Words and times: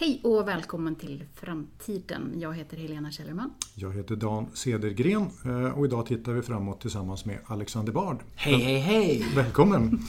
Hej 0.00 0.20
och 0.24 0.48
välkommen 0.48 0.94
till 0.94 1.24
Framtiden. 1.34 2.34
Jag 2.40 2.54
heter 2.54 2.76
Helena 2.76 3.10
Källerman. 3.10 3.50
Jag 3.74 3.92
heter 3.92 4.16
Dan 4.16 4.46
Cedergren 4.54 5.30
eh, 5.44 5.78
och 5.78 5.84
idag 5.84 6.06
tittar 6.06 6.32
vi 6.32 6.42
framåt 6.42 6.80
tillsammans 6.80 7.24
med 7.24 7.38
Alexander 7.46 7.92
Bard. 7.92 8.18
Hej, 8.34 8.54
hej, 8.54 8.78
hej! 8.78 9.26
Välkommen! 9.36 10.00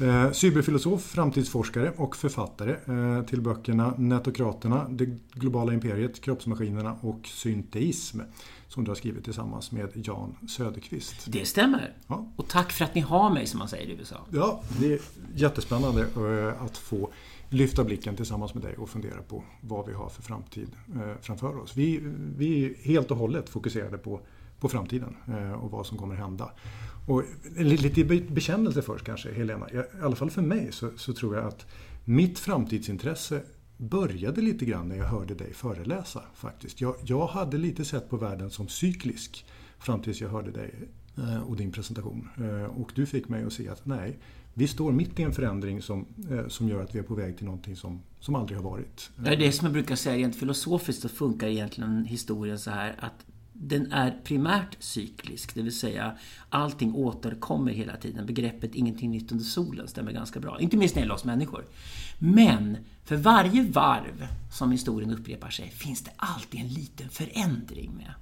Eh, 0.00 0.32
cyberfilosof, 0.32 1.02
framtidsforskare 1.02 1.92
och 1.96 2.16
författare 2.16 2.76
eh, 2.86 3.22
till 3.22 3.40
böckerna 3.40 3.94
Netokraterna, 3.98 4.86
Det 4.90 5.06
globala 5.32 5.74
imperiet, 5.74 6.20
Kroppsmaskinerna 6.20 6.96
och 7.00 7.26
Synteism 7.26 8.20
som 8.68 8.84
du 8.84 8.90
har 8.90 8.96
skrivit 8.96 9.24
tillsammans 9.24 9.72
med 9.72 9.90
Jan 9.94 10.36
Söderqvist. 10.48 11.14
Det 11.26 11.44
stämmer. 11.44 11.92
Ja. 12.06 12.32
Och 12.36 12.48
tack 12.48 12.72
för 12.72 12.84
att 12.84 12.94
ni 12.94 13.00
har 13.00 13.30
mig 13.30 13.46
som 13.46 13.58
man 13.58 13.68
säger 13.68 13.88
i 13.88 13.92
USA. 13.92 14.16
Ja, 14.30 14.62
det 14.80 14.92
är 14.92 15.00
jättespännande 15.34 16.06
att 16.60 16.76
få 16.76 17.10
lyfta 17.54 17.84
blicken 17.84 18.16
tillsammans 18.16 18.54
med 18.54 18.62
dig 18.62 18.76
och 18.76 18.88
fundera 18.88 19.22
på 19.22 19.44
vad 19.60 19.86
vi 19.86 19.92
har 19.92 20.08
för 20.08 20.22
framtid 20.22 20.68
eh, 20.94 21.12
framför 21.20 21.56
oss. 21.56 21.76
Vi, 21.76 22.00
vi 22.36 22.64
är 22.64 22.74
helt 22.74 23.10
och 23.10 23.16
hållet 23.16 23.48
fokuserade 23.48 23.98
på, 23.98 24.20
på 24.60 24.68
framtiden 24.68 25.16
eh, 25.28 25.52
och 25.52 25.70
vad 25.70 25.86
som 25.86 25.98
kommer 25.98 26.14
hända. 26.14 26.50
Och 27.06 27.22
lite 27.56 28.04
bekännelse 28.04 28.82
först 28.82 29.04
kanske, 29.04 29.32
Helena. 29.32 29.70
I 29.70 30.02
alla 30.02 30.16
fall 30.16 30.30
för 30.30 30.42
mig 30.42 30.72
så, 30.72 30.90
så 30.96 31.12
tror 31.12 31.36
jag 31.36 31.44
att 31.44 31.66
mitt 32.04 32.38
framtidsintresse 32.38 33.42
började 33.76 34.40
lite 34.40 34.64
grann 34.64 34.88
när 34.88 34.96
jag 34.96 35.04
hörde 35.04 35.34
dig 35.34 35.54
föreläsa 35.54 36.22
faktiskt. 36.34 36.80
Jag, 36.80 36.96
jag 37.04 37.26
hade 37.26 37.58
lite 37.58 37.84
sett 37.84 38.10
på 38.10 38.16
världen 38.16 38.50
som 38.50 38.68
cyklisk 38.68 39.46
fram 39.78 40.02
tills 40.02 40.20
jag 40.20 40.28
hörde 40.28 40.50
dig 40.50 40.74
Eh, 41.16 41.42
och 41.42 41.56
din 41.56 41.72
presentation. 41.72 42.28
Eh, 42.36 42.64
och 42.64 42.92
du 42.94 43.06
fick 43.06 43.28
mig 43.28 43.44
att 43.44 43.52
se 43.52 43.68
att 43.68 43.86
nej, 43.86 44.18
vi 44.54 44.68
står 44.68 44.92
mitt 44.92 45.20
i 45.20 45.22
en 45.22 45.32
förändring 45.32 45.82
som, 45.82 46.06
eh, 46.30 46.48
som 46.48 46.68
gör 46.68 46.82
att 46.82 46.94
vi 46.94 46.98
är 46.98 47.02
på 47.02 47.14
väg 47.14 47.36
till 47.36 47.44
någonting 47.44 47.76
som, 47.76 48.02
som 48.20 48.34
aldrig 48.34 48.58
har 48.58 48.64
varit. 48.64 49.10
Det 49.16 49.30
är 49.30 49.36
det 49.36 49.52
som 49.52 49.64
jag 49.64 49.72
brukar 49.72 49.96
säga, 49.96 50.16
rent 50.16 50.36
filosofiskt 50.36 51.02
så 51.02 51.08
funkar 51.08 51.48
egentligen 51.48 52.04
historien 52.04 52.58
så 52.58 52.70
här 52.70 52.96
att 52.98 53.26
den 53.52 53.92
är 53.92 54.20
primärt 54.24 54.76
cyklisk, 54.78 55.54
det 55.54 55.62
vill 55.62 55.78
säga 55.78 56.18
allting 56.48 56.94
återkommer 56.94 57.72
hela 57.72 57.96
tiden. 57.96 58.26
Begreppet 58.26 58.74
ingenting 58.74 59.10
nytt 59.10 59.32
under 59.32 59.44
solen 59.44 59.88
stämmer 59.88 60.12
ganska 60.12 60.40
bra. 60.40 60.60
Inte 60.60 60.76
minst 60.76 60.94
när 60.94 61.02
det 61.02 61.04
gäller 61.04 61.14
oss 61.14 61.24
människor. 61.24 61.64
Men 62.18 62.76
för 63.04 63.16
varje 63.16 63.62
varv 63.62 64.26
som 64.52 64.72
historien 64.72 65.10
upprepar 65.10 65.50
sig 65.50 65.70
finns 65.70 66.02
det 66.02 66.10
alltid 66.16 66.60
en 66.60 66.68
liten 66.68 67.08
förändring 67.08 67.92
med. 67.96 68.14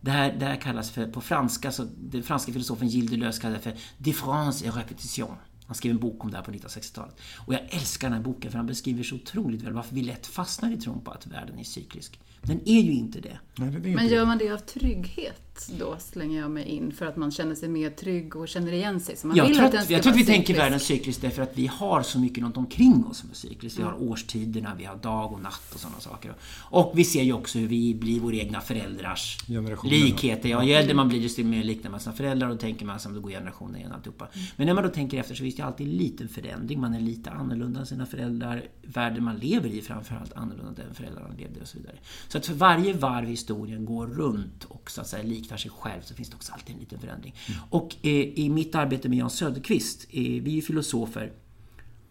Det 0.00 0.10
här, 0.10 0.32
det 0.38 0.46
här 0.46 0.56
kallas 0.56 0.90
för, 0.90 1.06
på 1.06 1.20
franska, 1.20 1.72
så 1.72 1.86
den 1.98 2.22
franska 2.22 2.52
filosofen 2.52 2.88
Gilles 2.88 3.10
Deleuze 3.10 3.40
kallar 3.40 3.54
det 3.54 3.60
för 3.60 3.74
différence 3.98 4.66
et 4.66 4.76
repetition”. 4.76 5.36
Han 5.66 5.74
skrev 5.74 5.92
en 5.92 5.98
bok 5.98 6.24
om 6.24 6.30
det 6.30 6.36
här 6.36 6.44
på 6.44 6.50
1960-talet. 6.50 7.20
Och 7.46 7.54
jag 7.54 7.60
älskar 7.70 8.08
den 8.08 8.16
här 8.16 8.24
boken 8.24 8.50
för 8.50 8.58
han 8.58 8.66
beskriver 8.66 9.02
så 9.02 9.14
otroligt 9.14 9.62
väl 9.62 9.72
varför 9.72 9.94
vi 9.94 10.02
lätt 10.02 10.26
fastnar 10.26 10.72
i 10.72 10.76
tron 10.76 11.00
på 11.00 11.10
att 11.10 11.26
världen 11.26 11.58
är 11.58 11.64
cyklisk. 11.64 12.20
Den 12.46 12.60
är 12.64 12.80
ju 12.80 12.92
inte 12.92 13.20
det. 13.20 13.38
Nej, 13.58 13.70
det 13.70 13.76
inte 13.76 13.90
Men 13.90 14.08
gör 14.08 14.26
man 14.26 14.38
det 14.38 14.50
av 14.50 14.58
trygghet 14.58 15.68
då, 15.78 15.96
slänger 15.98 16.40
jag 16.40 16.50
mig 16.50 16.64
in, 16.64 16.92
för 16.92 17.06
att 17.06 17.16
man 17.16 17.30
känner 17.30 17.54
sig 17.54 17.68
mer 17.68 17.90
trygg 17.90 18.36
och 18.36 18.48
känner 18.48 18.72
igen 18.72 19.00
sig? 19.00 19.16
Så 19.16 19.26
man 19.26 19.36
jag, 19.36 19.46
vill 19.46 19.56
tror 19.56 19.66
att, 19.66 19.90
jag 19.90 20.02
tror 20.02 20.12
att 20.12 20.18
vi 20.18 20.24
tänker 20.24 20.54
världen 20.54 20.80
cyklisk 20.80 21.20
därför 21.20 21.42
att 21.42 21.58
vi 21.58 21.66
har 21.66 22.02
så 22.02 22.18
mycket 22.18 22.44
runt 22.44 22.56
omkring 22.56 23.04
oss 23.10 23.18
som 23.18 23.30
är 23.30 23.34
cykliskt. 23.34 23.78
Vi 23.78 23.82
har 23.82 23.92
mm. 23.92 24.08
årstiderna, 24.08 24.74
vi 24.78 24.84
har 24.84 24.96
dag 24.96 25.32
och 25.32 25.40
natt 25.40 25.74
och 25.74 25.80
sådana 25.80 26.00
saker. 26.00 26.34
Och 26.70 26.92
vi 26.94 27.04
ser 27.04 27.22
ju 27.22 27.32
också 27.32 27.58
hur 27.58 27.68
vi 27.68 27.94
blir 27.94 28.20
våra 28.20 28.36
egna 28.36 28.60
föräldrars 28.60 29.38
likheter. 29.84 30.48
Ja, 30.48 30.64
ju 30.64 30.72
äldre 30.72 30.94
man 30.94 31.08
blir 31.08 31.22
desto 31.22 31.44
mer 31.44 31.64
liknar 31.64 31.90
man 31.90 32.00
sina 32.00 32.14
föräldrar 32.14 32.48
och 32.48 32.54
då 32.54 32.60
tänker 32.60 32.86
man 32.86 32.96
att 32.96 33.14
det 33.14 33.20
går 33.20 33.30
generationer 33.30 33.78
igen 33.78 33.92
alltihopa. 33.92 34.28
Mm. 34.32 34.46
Men 34.56 34.66
när 34.66 34.74
man 34.74 34.84
då 34.84 34.90
tänker 34.90 35.18
efter 35.18 35.34
så 35.34 35.42
finns 35.42 35.56
det 35.56 35.64
alltid 35.64 35.86
en 35.86 35.96
liten 35.96 36.28
förändring. 36.28 36.80
Man 36.80 36.94
är 36.94 37.00
lite 37.00 37.30
annorlunda 37.30 37.80
än 37.80 37.86
sina 37.86 38.06
föräldrar. 38.06 38.64
Världen 38.82 39.24
man 39.24 39.36
lever 39.36 39.68
i 39.68 39.82
framförallt 39.82 40.32
annorlunda 40.32 40.82
än 40.82 40.94
föräldrarna 40.94 41.34
levde 41.38 41.60
och 41.60 41.68
så 41.68 41.78
vidare. 41.78 41.96
Så 42.28 42.35
att 42.36 42.46
för 42.46 42.54
varje 42.54 42.92
varv 42.92 43.28
historien 43.28 43.84
går 43.84 44.06
runt 44.06 44.64
och 44.64 44.90
så 44.90 45.00
att 45.00 45.06
säga 45.06 45.22
liknar 45.22 45.56
sig 45.56 45.70
själv 45.70 46.00
så 46.02 46.14
finns 46.14 46.30
det 46.30 46.36
också 46.36 46.52
alltid 46.52 46.74
en 46.74 46.80
liten 46.80 46.98
förändring. 46.98 47.34
Mm. 47.48 47.60
Och 47.70 47.96
eh, 48.02 48.10
i 48.12 48.50
mitt 48.50 48.74
arbete 48.74 49.08
med 49.08 49.18
Jan 49.18 49.30
Söderqvist, 49.30 50.06
eh, 50.10 50.22
vi 50.22 50.50
är 50.50 50.54
ju 50.54 50.62
filosofer 50.62 51.32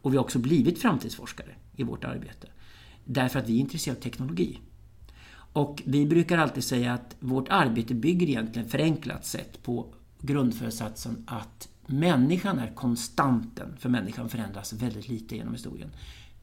och 0.01 0.13
vi 0.13 0.17
har 0.17 0.23
också 0.23 0.39
blivit 0.39 0.81
framtidsforskare 0.81 1.55
i 1.75 1.83
vårt 1.83 2.03
arbete. 2.03 2.47
Därför 3.05 3.39
att 3.39 3.49
vi 3.49 3.55
är 3.55 3.59
intresserade 3.59 3.99
av 3.99 4.03
teknologi. 4.03 4.59
Och 5.53 5.81
vi 5.85 6.05
brukar 6.05 6.37
alltid 6.37 6.63
säga 6.63 6.93
att 6.93 7.15
vårt 7.19 7.49
arbete 7.49 7.93
bygger 7.93 8.29
egentligen 8.29 8.69
förenklat 8.69 9.25
sett 9.25 9.63
på 9.63 9.93
grundföresatsen 10.21 11.23
att 11.27 11.69
människan 11.87 12.59
är 12.59 12.75
konstanten, 12.75 13.77
för 13.79 13.89
människan 13.89 14.29
förändras 14.29 14.73
väldigt 14.73 15.07
lite 15.07 15.35
genom 15.35 15.53
historien. 15.53 15.89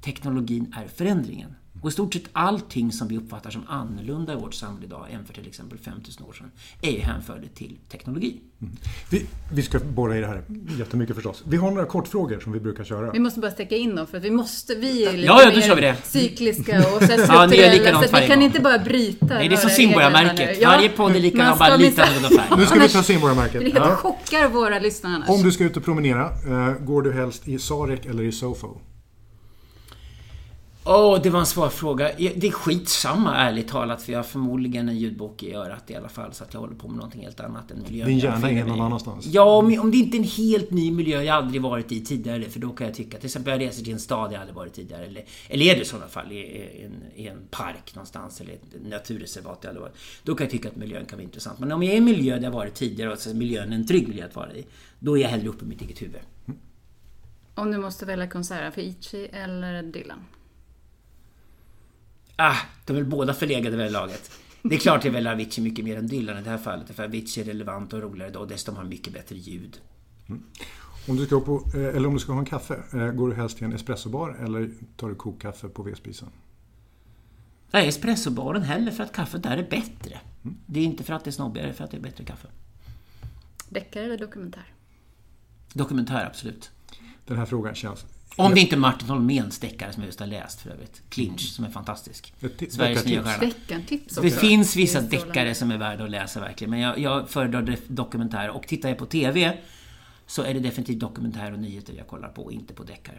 Teknologin 0.04 0.74
är 0.76 0.88
förändringen. 0.88 1.54
Och 1.82 1.88
i 1.88 1.92
stort 1.92 2.14
sett 2.14 2.24
allting 2.32 2.92
som 2.92 3.08
vi 3.08 3.16
uppfattar 3.16 3.50
som 3.50 3.62
annorlunda 3.68 4.32
i 4.32 4.36
vårt 4.36 4.54
samhälle 4.54 4.86
idag 4.86 5.06
än 5.10 5.24
för 5.24 5.34
till 5.34 5.46
exempel 5.46 5.78
5000 5.78 6.26
år 6.26 6.32
sedan 6.32 6.50
är 6.82 6.90
ju 6.90 6.98
hänförligt 6.98 7.54
till 7.54 7.78
teknologi. 7.88 8.40
Mm. 8.60 8.74
Vi, 9.10 9.26
vi, 9.52 9.62
ska 9.62 9.78
borra 9.78 10.18
i 10.18 10.20
det 10.20 10.26
här 10.26 10.44
jättemycket 10.78 11.14
förstås. 11.14 11.42
Vi 11.46 11.56
har 11.56 11.70
några 11.70 11.86
kortfrågor 11.86 12.40
som 12.40 12.52
vi 12.52 12.60
brukar 12.60 12.84
köra. 12.84 13.10
Vi 13.10 13.18
måste 13.18 13.40
bara 13.40 13.50
sträcka 13.50 13.76
in 13.76 13.96
dem 13.96 14.06
för 14.06 14.18
att 14.18 14.24
vi 14.24 14.30
måste, 14.30 14.74
vi 14.74 15.04
är 15.04 15.12
lite 15.12 15.26
ja, 15.26 15.42
ja, 15.42 15.50
då 15.54 15.60
kör 15.60 15.74
vi 15.74 15.80
det. 15.80 15.96
cykliska 16.04 16.78
och 16.96 17.02
så 17.02 17.12
ja, 17.28 17.46
ni 17.46 17.56
är 17.56 17.72
likadant 17.72 18.10
så 18.10 18.16
vi 18.16 18.26
kan 18.26 18.42
inte 18.42 18.60
bara 18.60 18.78
bryta. 18.78 19.26
Nej, 19.26 19.48
det 19.48 19.54
är 19.54 19.56
som 19.56 19.70
simborgarmärket. 19.70 20.60
Ja. 20.60 20.68
Varje 20.68 20.88
podd 20.88 21.16
är 21.16 21.20
likadan, 21.20 21.58
bara 21.58 21.76
lite 21.76 22.04
annorlunda 22.04 22.42
färg. 22.42 22.58
Nu 22.58 22.66
ska 22.66 22.80
vi 22.80 22.88
ta 22.88 23.02
simborgarmärket. 23.02 23.62
Vi 23.62 23.70
ja. 23.70 23.96
chockar 23.96 24.48
våra 24.48 24.78
lyssnare 24.78 25.14
annars. 25.14 25.28
Om 25.28 25.42
du 25.42 25.52
ska 25.52 25.64
ut 25.64 25.76
och 25.76 25.84
promenera, 25.84 26.24
eh, 26.24 26.84
går 26.84 27.02
du 27.02 27.12
helst 27.12 27.48
i 27.48 27.58
Sarek 27.58 28.06
eller 28.06 28.22
i 28.22 28.32
Sofo? 28.32 28.78
Åh, 30.84 31.16
oh, 31.16 31.22
det 31.22 31.30
var 31.30 31.40
en 31.40 31.46
svår 31.46 31.68
fråga. 31.68 32.10
Det 32.16 32.46
är 32.46 32.50
skitsamma 32.50 33.36
ärligt 33.36 33.68
talat 33.68 34.02
för 34.02 34.12
jag 34.12 34.18
har 34.18 34.24
förmodligen 34.24 34.88
en 34.88 34.98
ljudbok 34.98 35.42
i 35.42 35.54
örat 35.54 35.90
i 35.90 35.94
alla 35.94 36.08
fall 36.08 36.32
så 36.32 36.44
att 36.44 36.54
jag 36.54 36.60
håller 36.60 36.74
på 36.74 36.88
med 36.88 36.96
någonting 36.96 37.22
helt 37.22 37.40
annat 37.40 37.70
än 37.70 37.82
miljö. 37.82 38.04
Din 38.04 38.18
hjärna 38.18 38.50
är 38.50 38.64
någon 38.64 38.80
annanstans? 38.80 39.26
Ja, 39.26 39.56
om, 39.56 39.78
om 39.80 39.90
det 39.90 39.96
inte 39.96 40.16
är 40.16 40.18
en 40.18 40.24
helt 40.24 40.70
ny 40.70 40.90
miljö 40.92 41.22
jag 41.22 41.36
aldrig 41.36 41.62
varit 41.62 41.92
i 41.92 42.04
tidigare 42.04 42.44
för 42.44 42.60
då 42.60 42.70
kan 42.70 42.86
jag 42.86 42.96
tycka 42.96 43.16
till 43.16 43.26
exempel 43.26 43.52
jag 43.52 43.60
reser 43.68 43.84
till 43.84 43.92
en 43.92 44.00
stad 44.00 44.32
jag 44.32 44.40
aldrig 44.40 44.56
varit 44.56 44.72
tidigare 44.72 45.06
eller, 45.06 45.24
eller 45.48 45.64
är 45.64 45.74
det 45.74 45.82
i 45.82 45.84
sådana 45.84 46.08
fall 46.08 46.32
i, 46.32 46.84
en, 46.84 47.02
i 47.14 47.26
en 47.26 47.46
park 47.50 47.94
någonstans 47.94 48.40
eller 48.40 48.52
ett 48.52 48.86
naturreservat 48.88 49.58
jag 49.60 49.68
aldrig 49.68 49.82
varit. 49.82 49.96
Då 50.22 50.34
kan 50.34 50.44
jag 50.44 50.50
tycka 50.50 50.68
att 50.68 50.76
miljön 50.76 51.04
kan 51.04 51.18
vara 51.18 51.24
intressant. 51.24 51.58
Men 51.58 51.72
om 51.72 51.82
jag 51.82 51.90
är 51.90 51.94
i 51.94 51.98
en 51.98 52.04
miljö 52.04 52.36
där 52.36 52.44
jag 52.44 52.50
varit 52.50 52.74
tidigare 52.74 53.12
och 53.12 53.18
så 53.18 53.34
miljön 53.34 53.72
är 53.72 53.76
en 53.76 53.86
trygg 53.86 54.08
miljö 54.08 54.24
att 54.24 54.36
vara 54.36 54.52
i. 54.52 54.66
Då 54.98 55.18
är 55.18 55.22
jag 55.22 55.28
hellre 55.28 55.48
uppe 55.48 55.64
i 55.64 55.68
mitt 55.68 55.82
eget 55.82 56.02
huvud. 56.02 56.20
Om 57.54 57.70
du 57.70 57.78
måste 57.78 58.06
välja 58.06 58.28
konsert, 58.28 58.74
för 58.74 58.80
Ichi 58.80 59.26
eller 59.32 59.82
Dylan? 59.82 60.18
Ah, 62.44 62.56
de 62.84 62.92
är 62.92 63.00
väl 63.00 63.10
båda 63.10 63.34
förlegade 63.34 63.76
vid 63.76 63.86
det 63.86 63.90
laget. 63.90 64.30
Det 64.62 64.74
är 64.74 64.78
klart 64.78 65.04
jag 65.04 65.12
väljer 65.12 65.32
Avicii 65.32 65.64
mycket 65.64 65.84
mer 65.84 65.96
än 65.96 66.06
Dylan 66.06 66.38
i 66.38 66.42
det 66.42 66.50
här 66.50 66.58
fallet. 66.58 66.96
För 66.96 67.04
Avicii 67.04 67.42
är 67.42 67.46
relevant 67.46 67.92
och 67.92 68.00
roligare 68.00 68.30
då 68.30 68.40
och 68.40 68.48
dessutom 68.48 68.76
har 68.76 68.84
mycket 68.84 69.12
bättre 69.12 69.36
ljud. 69.36 69.80
Mm. 70.28 70.42
Om 71.08 71.16
du, 71.16 71.26
ska 71.26 71.40
på, 71.40 71.64
eh, 71.74 71.96
eller 71.96 72.06
om 72.06 72.14
du 72.14 72.20
ska 72.20 72.32
ha 72.32 72.38
en 72.38 72.44
kaffe, 72.44 72.82
eh, 72.92 73.06
går 73.06 73.28
du 73.28 73.34
helst 73.34 73.56
till 73.56 73.66
en 73.66 73.72
espressobar 73.72 74.36
eller 74.44 74.70
tar 74.96 75.08
du 75.08 75.14
kokkaffe 75.14 75.68
på 75.68 75.82
vedspisen? 75.82 76.28
Nej, 77.70 77.88
espressobaren 77.88 78.62
heller 78.62 78.92
för 78.92 79.04
att 79.04 79.12
kaffet 79.12 79.42
där 79.42 79.56
är 79.56 79.70
bättre. 79.70 80.20
Mm. 80.44 80.56
Det 80.66 80.80
är 80.80 80.84
inte 80.84 81.04
för 81.04 81.14
att 81.14 81.24
det 81.24 81.30
är 81.30 81.32
snobbigare, 81.32 81.72
för 81.72 81.84
att 81.84 81.90
det 81.90 81.96
är 81.96 82.02
bättre 82.02 82.24
kaffe. 82.24 82.48
Deckare 83.68 84.04
eller 84.04 84.18
dokumentär? 84.18 84.72
Dokumentär, 85.72 86.26
absolut. 86.26 86.70
Den 87.26 87.36
här 87.36 87.46
frågan 87.46 87.74
känns 87.74 88.06
om 88.36 88.54
det 88.54 88.60
inte 88.60 88.74
är 88.74 88.78
Martin 88.78 89.08
Holméns 89.08 89.58
deckare 89.58 89.92
som 89.92 90.02
jag 90.02 90.08
just 90.08 90.20
har 90.20 90.26
läst 90.26 90.60
för 90.60 90.70
övrigt. 90.70 91.02
Clinch, 91.08 91.52
som 91.52 91.64
är 91.64 91.70
fantastisk. 91.70 92.34
Sveriges 92.68 93.04
nya 93.04 93.24
stjärna. 93.24 93.52
Det 94.22 94.30
finns 94.30 94.76
vissa 94.76 95.00
deckare 95.00 95.54
som 95.54 95.70
är 95.70 95.78
värda 95.78 96.04
att 96.04 96.10
läsa 96.10 96.40
verkligen. 96.40 96.70
Men 96.70 96.80
jag, 96.80 96.98
jag 96.98 97.30
föredrar 97.30 97.76
dokumentärer. 97.88 98.50
Och 98.50 98.66
tittar 98.66 98.88
jag 98.88 98.98
på 98.98 99.06
TV 99.06 99.58
så 100.26 100.42
är 100.42 100.54
det 100.54 100.60
definitivt 100.60 101.00
dokumentär 101.00 101.52
och 101.52 101.58
nyheter 101.58 101.94
jag 101.94 102.06
kollar 102.06 102.28
på, 102.28 102.52
inte 102.52 102.74
på 102.74 102.82
deckare. 102.82 103.18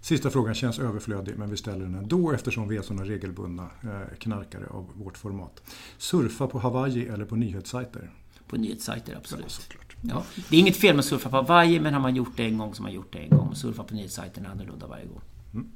Sista 0.00 0.30
frågan 0.30 0.54
känns 0.54 0.78
överflödig, 0.78 1.38
men 1.38 1.50
vi 1.50 1.56
ställer 1.56 1.84
den 1.84 1.94
ändå 1.94 2.32
eftersom 2.32 2.68
vi 2.68 2.76
är 2.76 2.82
sådana 2.82 3.04
regelbundna 3.04 3.70
eh, 3.82 4.16
knarkare 4.18 4.66
av 4.66 4.90
vårt 4.94 5.18
format. 5.18 5.62
Surfa 5.98 6.46
på 6.46 6.58
Hawaii 6.58 7.08
eller 7.08 7.24
på 7.24 7.36
nyhetssajter? 7.36 8.10
På 8.46 8.56
nyhetssajter, 8.56 9.16
absolut. 9.16 9.60
Ja, 9.68 9.76
Ja, 10.02 10.24
det 10.50 10.56
är 10.56 10.60
inget 10.60 10.76
fel 10.76 10.94
med 10.94 11.00
att 11.00 11.06
surfa 11.06 11.30
på 11.30 11.36
Hawaii, 11.36 11.80
men 11.80 11.94
har 11.94 12.00
man 12.00 12.16
gjort 12.16 12.36
det 12.36 12.42
en 12.42 12.58
gång 12.58 12.74
så 12.74 12.82
har 12.82 12.88
man 12.88 12.94
gjort 12.94 13.12
det 13.12 13.18
en 13.18 13.30
gång. 13.30 13.54
Surfa 13.54 13.82
på 13.82 13.94
nyhetssajten 13.94 14.46
är 14.46 14.50
annorlunda 14.50 14.86
varje 14.86 15.06
gång. 15.06 15.20
Mm. 15.54 15.68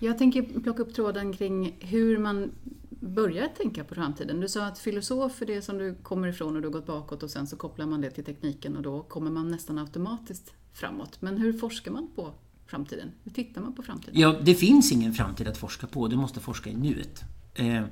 Jag 0.00 0.18
tänker 0.18 0.60
plocka 0.60 0.82
upp 0.82 0.94
tråden 0.94 1.32
kring 1.32 1.76
hur 1.80 2.18
man 2.18 2.50
börjar 2.90 3.48
tänka 3.48 3.84
på 3.84 3.94
framtiden. 3.94 4.40
Du 4.40 4.48
sa 4.48 4.66
att 4.66 4.78
filosof 4.78 5.42
är 5.42 5.46
det 5.46 5.62
som 5.62 5.78
du 5.78 5.94
kommer 5.94 6.28
ifrån 6.28 6.56
och 6.56 6.62
du 6.62 6.68
har 6.68 6.72
gått 6.72 6.86
bakåt 6.86 7.22
och 7.22 7.30
sen 7.30 7.46
så 7.46 7.56
kopplar 7.56 7.86
man 7.86 8.00
det 8.00 8.10
till 8.10 8.24
tekniken 8.24 8.76
och 8.76 8.82
då 8.82 9.02
kommer 9.02 9.30
man 9.30 9.50
nästan 9.50 9.78
automatiskt 9.78 10.52
framåt. 10.72 11.22
Men 11.22 11.38
hur 11.38 11.52
forskar 11.52 11.92
man 11.92 12.08
på 12.16 12.32
framtiden? 12.66 13.12
Hur 13.24 13.30
tittar 13.30 13.60
man 13.60 13.74
på 13.74 13.82
framtiden? 13.82 14.20
Ja, 14.20 14.34
det 14.42 14.54
finns 14.54 14.92
ingen 14.92 15.14
framtid 15.14 15.48
att 15.48 15.58
forska 15.58 15.86
på. 15.86 16.08
Du 16.08 16.16
måste 16.16 16.40
forska 16.40 16.70
i 16.70 16.76
nuet. 16.76 17.22
Eh, 17.54 17.82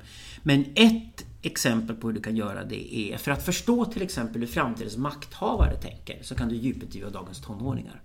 men 0.43 0.65
ett 0.75 1.25
exempel 1.41 1.95
på 1.95 2.07
hur 2.07 2.13
du 2.13 2.21
kan 2.21 2.35
göra 2.35 2.63
det 2.63 2.95
är, 2.95 3.17
för 3.17 3.31
att 3.31 3.45
förstå 3.45 3.85
till 3.85 4.01
exempel 4.01 4.41
hur 4.41 4.47
framtidens 4.47 4.97
makthavare 4.97 5.75
tänker, 5.75 6.23
så 6.23 6.35
kan 6.35 6.49
du 6.49 6.55
djupintervjua 6.55 7.09
dagens 7.09 7.41
tonåringar. 7.41 8.01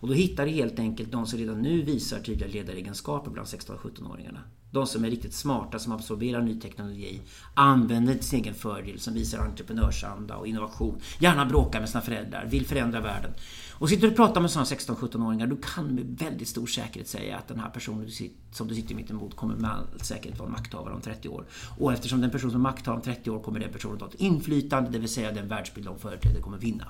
Och 0.00 0.08
då 0.08 0.14
hittar 0.14 0.46
du 0.46 0.52
helt 0.52 0.78
enkelt 0.78 1.12
de 1.12 1.26
som 1.26 1.38
redan 1.38 1.62
nu 1.62 1.82
visar 1.82 2.20
tydliga 2.20 2.48
ledaregenskaper 2.48 3.30
bland 3.30 3.48
16 3.48 3.76
17-åringarna. 3.76 4.38
De 4.70 4.86
som 4.86 5.04
är 5.04 5.10
riktigt 5.10 5.34
smarta, 5.34 5.78
som 5.78 5.92
absorberar 5.92 6.42
ny 6.42 6.60
teknologi, 6.60 7.20
använder 7.54 8.18
sin 8.18 8.40
egen 8.40 8.54
fördel, 8.54 9.00
som 9.00 9.14
visar 9.14 9.38
entreprenörsanda 9.38 10.36
och 10.36 10.46
innovation. 10.46 11.00
Gärna 11.18 11.46
bråkar 11.46 11.80
med 11.80 11.88
sina 11.88 12.00
föräldrar, 12.00 12.46
vill 12.46 12.66
förändra 12.66 13.00
världen. 13.00 13.30
Och 13.78 13.88
sitter 13.88 14.02
du 14.02 14.08
och 14.08 14.16
pratar 14.16 14.40
med 14.40 14.50
sådana 14.50 14.66
16-17-åringar, 14.66 15.46
då 15.46 15.56
kan 15.56 15.88
du 15.88 15.94
med 15.94 16.18
väldigt 16.18 16.48
stor 16.48 16.66
säkerhet 16.66 17.08
säga 17.08 17.36
att 17.36 17.48
den 17.48 17.60
här 17.60 17.70
personen 17.70 18.10
som 18.52 18.68
du 18.68 18.74
sitter 18.74 18.94
mitt 18.94 19.10
emot 19.10 19.36
kommer 19.36 19.56
med 19.56 19.70
all 19.70 20.00
säkerhet 20.00 20.38
vara 20.38 20.48
makthavare 20.48 20.94
om 20.94 21.00
30 21.00 21.28
år. 21.28 21.44
Och 21.78 21.92
eftersom 21.92 22.20
den 22.20 22.30
person 22.30 22.50
som 22.50 22.60
är 22.60 22.62
makthavare 22.62 22.98
om 22.98 23.04
30 23.04 23.30
år 23.30 23.40
kommer 23.40 23.60
den 23.60 23.72
personen 23.72 23.94
att 23.94 24.02
ha 24.02 24.08
ett 24.08 24.20
inflytande, 24.20 24.90
det 24.90 24.98
vill 24.98 25.08
säga 25.08 25.32
den 25.32 25.48
världsbild 25.48 25.86
de 25.86 25.98
företräder 25.98 26.40
kommer 26.40 26.58
vinna. 26.58 26.86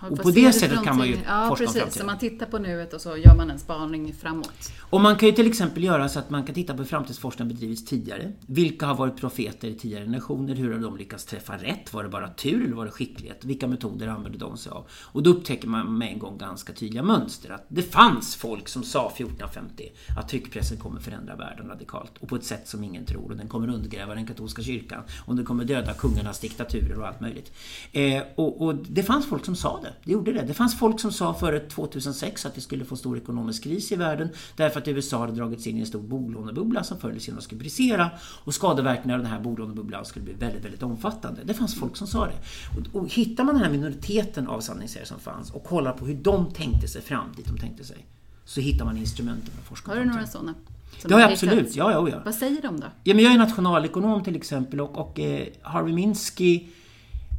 Och 0.00 0.22
på 0.22 0.30
det 0.30 0.52
sättet 0.52 0.84
kan 0.84 0.98
man 0.98 1.06
ju 1.06 1.18
ja, 1.26 1.48
forska 1.48 1.64
precis. 1.64 1.76
om 1.76 1.80
framtiden. 1.80 2.00
Så 2.00 2.06
man 2.06 2.18
tittar 2.18 2.46
på 2.46 2.58
nuet 2.58 2.92
och 2.92 3.00
så 3.00 3.16
gör 3.16 3.34
man 3.34 3.50
en 3.50 3.58
spaning 3.58 4.14
framåt. 4.14 4.72
Och 4.90 5.00
man 5.00 5.16
kan 5.16 5.28
ju 5.28 5.34
till 5.34 5.46
exempel 5.46 5.84
göra 5.84 6.08
så 6.08 6.18
att 6.18 6.30
man 6.30 6.44
kan 6.44 6.54
titta 6.54 6.72
på 6.72 6.78
hur 6.78 6.84
framtidsforskning 6.84 7.48
bedrivits 7.48 7.84
tidigare. 7.84 8.32
Vilka 8.46 8.86
har 8.86 8.94
varit 8.94 9.16
profeter 9.16 9.68
i 9.68 9.74
tidigare 9.74 10.04
generationer? 10.04 10.54
Hur 10.54 10.72
har 10.72 10.80
de 10.80 10.96
lyckats 10.96 11.24
träffa 11.24 11.56
rätt? 11.56 11.92
Var 11.92 12.02
det 12.02 12.08
bara 12.08 12.28
tur 12.28 12.64
eller 12.64 12.74
var 12.74 12.84
det 12.84 12.90
skicklighet? 12.90 13.44
Vilka 13.44 13.66
metoder 13.66 14.08
använde 14.08 14.38
de 14.38 14.56
sig 14.56 14.72
av? 14.72 14.86
Och 14.90 15.22
då 15.22 15.30
upptäcker 15.30 15.68
man 15.68 15.98
med 15.98 16.12
en 16.12 16.18
gång 16.18 16.38
ganska 16.38 16.72
tydliga 16.72 17.02
mönster. 17.02 17.50
Att 17.50 17.66
det 17.68 17.82
fanns 17.82 18.36
folk 18.36 18.68
som 18.68 18.82
sa 18.82 19.06
1450 19.06 19.92
att 20.16 20.28
tryckpressen 20.28 20.78
kommer 20.78 21.00
förändra 21.00 21.36
världen 21.36 21.68
radikalt. 21.68 22.12
Och 22.20 22.28
på 22.28 22.36
ett 22.36 22.44
sätt 22.44 22.68
som 22.68 22.84
ingen 22.84 23.04
tror. 23.04 23.30
Och 23.30 23.36
den 23.36 23.48
kommer 23.48 23.68
undergräva 23.68 24.14
den 24.14 24.26
katolska 24.26 24.62
kyrkan. 24.62 25.02
Och 25.26 25.36
den 25.36 25.44
kommer 25.44 25.64
döda 25.64 25.94
kungarnas 25.94 26.40
diktaturer 26.40 26.98
och 26.98 27.06
allt 27.06 27.20
möjligt. 27.20 27.52
Eh, 27.92 28.22
och, 28.34 28.62
och 28.62 28.74
det 28.74 29.02
fanns 29.02 29.26
folk 29.26 29.44
som 29.44 29.56
sa 29.56 29.80
det. 29.82 29.85
Det 30.04 30.12
gjorde 30.12 30.32
det. 30.32 30.42
Det 30.42 30.54
fanns 30.54 30.78
folk 30.78 31.00
som 31.00 31.12
sa 31.12 31.34
före 31.34 31.60
2006 31.60 32.46
att 32.46 32.56
vi 32.56 32.60
skulle 32.60 32.84
få 32.84 32.96
stor 32.96 33.18
ekonomisk 33.18 33.64
kris 33.64 33.92
i 33.92 33.96
världen 33.96 34.28
därför 34.56 34.80
att 34.80 34.88
USA 34.88 35.18
hade 35.18 35.32
dragits 35.32 35.66
in 35.66 35.76
i 35.76 35.80
en 35.80 35.86
stor 35.86 36.02
bolånebubbla 36.02 36.84
som 36.84 37.00
förr 37.00 37.10
eller 37.10 37.20
senare 37.20 37.42
skulle 37.42 37.58
brisera 37.58 38.10
och 38.44 38.54
skadeverkningarna 38.54 39.14
av 39.14 39.22
den 39.22 39.32
här 39.32 39.40
bolånebubblan 39.40 40.04
skulle 40.04 40.24
bli 40.24 40.34
väldigt, 40.34 40.64
väldigt 40.64 40.82
omfattande. 40.82 41.40
Det 41.44 41.54
fanns 41.54 41.74
folk 41.74 41.96
som 41.96 42.06
sa 42.06 42.26
det. 42.26 42.36
Och, 42.78 43.00
och 43.00 43.08
hittar 43.08 43.44
man 43.44 43.54
den 43.54 43.64
här 43.64 43.70
minoriteten 43.70 44.48
av 44.48 44.60
sanningssägare 44.60 45.06
som 45.06 45.20
fanns 45.20 45.50
och 45.50 45.64
kollar 45.64 45.92
på 45.92 46.06
hur 46.06 46.14
de 46.14 46.52
tänkte 46.52 46.88
sig 46.88 47.02
fram 47.02 47.32
dit 47.36 47.46
de 47.46 47.58
tänkte 47.58 47.84
sig 47.84 48.06
så 48.44 48.60
hittar 48.60 48.84
man 48.84 48.96
instrumenten 48.96 49.50
för 49.54 49.62
forskning. 49.62 49.96
Har 49.96 50.04
du 50.04 50.10
några 50.10 50.26
sådana? 50.26 50.54
Det 51.02 51.14
har 51.14 51.20
jag 51.20 51.32
absolut. 51.32 51.76
Ja, 51.76 51.92
ja, 51.92 52.08
ja. 52.08 52.22
Vad 52.24 52.34
säger 52.34 52.62
de 52.62 52.80
då? 52.80 52.86
Ja, 53.04 53.14
men 53.14 53.24
jag 53.24 53.34
är 53.34 53.38
nationalekonom 53.38 54.24
till 54.24 54.36
exempel 54.36 54.80
och, 54.80 54.98
och 54.98 55.20
eh, 55.20 55.46
Harvey 55.62 55.94
Minsky 55.94 56.64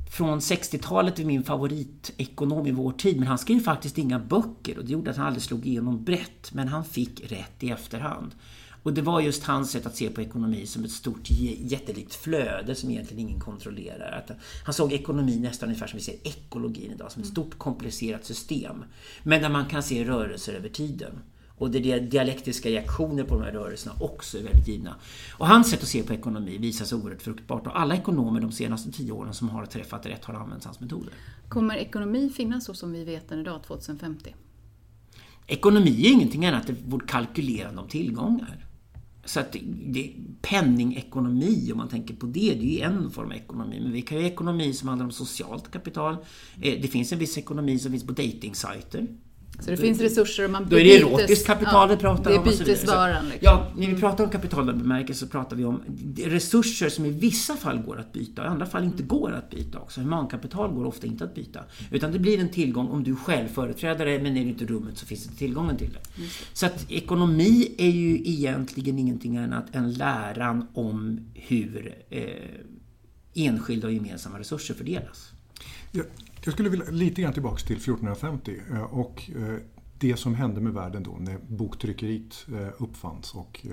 från 0.09 0.39
60-talet 0.39 1.19
är 1.19 1.25
min 1.25 1.43
favoritekonom 1.43 2.67
i 2.67 2.71
vår 2.71 2.91
tid, 2.91 3.17
men 3.17 3.27
han 3.27 3.37
skrev 3.37 3.59
faktiskt 3.59 3.97
inga 3.97 4.19
böcker 4.19 4.77
och 4.77 4.85
det 4.85 4.91
gjorde 4.91 5.11
att 5.11 5.17
han 5.17 5.27
aldrig 5.27 5.43
slog 5.43 5.67
igenom 5.67 6.03
brett, 6.03 6.53
men 6.53 6.67
han 6.67 6.85
fick 6.85 7.31
rätt 7.31 7.63
i 7.63 7.69
efterhand. 7.69 8.31
Och 8.83 8.93
det 8.93 9.01
var 9.01 9.21
just 9.21 9.43
hans 9.43 9.71
sätt 9.71 9.85
att 9.85 9.95
se 9.95 10.09
på 10.09 10.21
ekonomi 10.21 10.65
som 10.65 10.83
ett 10.83 10.91
stort 10.91 11.29
jättelikt 11.59 12.15
flöde 12.15 12.75
som 12.75 12.89
egentligen 12.89 13.27
ingen 13.27 13.39
kontrollerar. 13.39 14.11
Att 14.11 14.31
han 14.65 14.73
såg 14.73 14.93
ekonomi 14.93 15.39
nästan 15.39 15.69
ungefär 15.69 15.87
som 15.87 15.97
vi 15.97 16.03
ser 16.03 16.15
ekologin 16.23 16.91
idag, 16.91 17.11
som 17.11 17.21
ett 17.21 17.27
stort 17.27 17.57
komplicerat 17.57 18.25
system. 18.25 18.83
Men 19.23 19.41
där 19.41 19.49
man 19.49 19.65
kan 19.65 19.83
se 19.83 20.05
rörelser 20.05 20.53
över 20.53 20.69
tiden. 20.69 21.11
Och 21.57 21.71
det 21.71 21.99
dialektiska 21.99 22.69
reaktioner 22.69 23.23
på 23.23 23.35
de 23.35 23.43
här 23.43 23.51
rörelserna 23.51 23.95
också 23.99 24.37
är 24.37 24.43
väldigt 24.43 24.67
givna. 24.67 24.95
Och 25.37 25.47
hans 25.47 25.69
sätt 25.69 25.81
att 25.81 25.87
se 25.87 26.03
på 26.03 26.13
ekonomi 26.13 26.57
visar 26.57 26.85
sig 26.85 26.97
oerhört 26.97 27.21
fruktbart 27.21 27.67
och 27.67 27.79
alla 27.79 27.95
ekonomer 27.95 28.41
de 28.41 28.51
senaste 28.51 28.91
tio 28.91 29.11
åren 29.11 29.33
som 29.33 29.49
har 29.49 29.65
träffat 29.65 30.05
rätt 30.05 30.25
har 30.25 30.33
använt 30.33 30.63
hans 30.63 30.79
metoder. 30.79 31.13
Kommer 31.49 31.75
ekonomi 31.75 32.29
finnas 32.29 32.65
så 32.65 32.73
som 32.73 32.91
vi 32.91 33.03
vet 33.03 33.29
den 33.29 33.39
idag 33.39 33.63
2050? 33.63 34.35
Ekonomi 35.47 36.05
är 36.05 36.11
ingenting 36.11 36.45
annat 36.45 36.69
än 36.69 36.77
vårt 36.85 37.09
kalkylerande 37.09 37.81
om 37.81 37.87
tillgångar. 37.87 38.65
Så 39.25 39.39
att 39.39 39.55
det, 39.85 40.13
penningekonomi, 40.41 41.71
om 41.71 41.77
man 41.77 41.87
tänker 41.87 42.13
på 42.13 42.25
det, 42.25 42.53
det 42.53 42.65
är 42.65 42.77
ju 42.77 42.81
en 42.81 43.11
form 43.11 43.31
av 43.31 43.37
ekonomi. 43.37 43.79
Men 43.83 43.91
vi 43.91 44.01
kan 44.01 44.17
ju 44.17 44.23
ha 44.23 44.29
ekonomi 44.29 44.73
som 44.73 44.89
handlar 44.89 45.05
om 45.05 45.11
socialt 45.11 45.71
kapital. 45.71 46.13
Eh, 46.61 46.81
det 46.81 46.87
finns 46.87 47.11
en 47.11 47.19
viss 47.19 47.37
ekonomi 47.37 47.79
som 47.79 47.91
finns 47.91 48.05
på 48.05 48.11
datingsajter. 48.11 49.07
Så 49.59 49.71
det 49.71 49.77
finns 49.77 50.01
resurser 50.01 50.43
och 50.43 50.49
man 50.49 50.67
Då 50.69 50.79
är 50.79 50.83
det 50.83 50.97
erotiskt 50.97 51.47
kapital 51.47 51.89
ja, 51.89 51.95
vi 51.95 52.01
pratar 52.01 52.31
om. 52.37 52.43
Det 52.43 52.49
är 52.49 52.57
bytesvaran. 52.57 53.29
Liksom. 53.29 53.39
Ja, 53.41 53.71
när 53.77 53.87
vi 53.87 53.99
pratar 53.99 54.23
om 54.23 54.29
kapital 54.29 54.65
bemärkelse 54.65 55.19
så 55.19 55.27
pratar 55.27 55.55
vi 55.55 55.65
om 55.65 55.81
resurser 56.17 56.89
som 56.89 57.05
i 57.05 57.09
vissa 57.09 57.55
fall 57.55 57.77
går 57.77 57.99
att 57.99 58.13
byta 58.13 58.41
och 58.41 58.47
i 58.47 58.49
andra 58.49 58.65
fall 58.65 58.83
inte 58.83 59.03
går 59.03 59.31
att 59.31 59.49
byta 59.49 59.79
också. 59.79 60.01
Humankapital 60.01 60.71
går 60.71 60.85
ofta 60.85 61.07
inte 61.07 61.23
att 61.23 61.35
byta. 61.35 61.59
Utan 61.91 62.11
det 62.11 62.19
blir 62.19 62.39
en 62.39 62.49
tillgång 62.49 62.87
om 62.87 63.03
du 63.03 63.15
själv 63.15 63.47
företräder 63.47 64.05
det, 64.05 64.19
men 64.19 64.37
är 64.37 64.43
du 64.43 64.49
inte 64.49 64.63
i 64.63 64.67
rummet 64.67 64.97
så 64.97 65.05
finns 65.05 65.25
inte 65.25 65.37
tillgången 65.37 65.77
till 65.77 65.89
det. 65.93 66.23
Så 66.53 66.65
att 66.65 66.91
ekonomi 66.91 67.75
är 67.77 67.89
ju 67.89 68.15
egentligen 68.15 68.99
ingenting 68.99 69.37
annat 69.37 69.75
än 69.75 69.93
läran 69.93 70.67
om 70.73 71.19
hur 71.33 71.95
eh, 72.09 72.21
enskilda 73.33 73.87
och 73.87 73.93
gemensamma 73.93 74.39
resurser 74.39 74.73
fördelas. 74.73 75.31
Ja, 75.91 76.03
jag 76.43 76.53
skulle 76.53 76.69
vilja 76.69 76.85
lite 76.91 77.21
grann 77.21 77.33
tillbaka 77.33 77.57
till 77.57 77.75
1450 77.75 78.55
eh, 78.71 78.81
och 78.81 79.31
eh, 79.35 79.55
det 79.99 80.17
som 80.17 80.35
hände 80.35 80.61
med 80.61 80.73
världen 80.73 81.03
då 81.03 81.17
när 81.19 81.37
boktryckeriet 81.47 82.45
eh, 82.53 82.67
uppfanns 82.77 83.33
och 83.33 83.65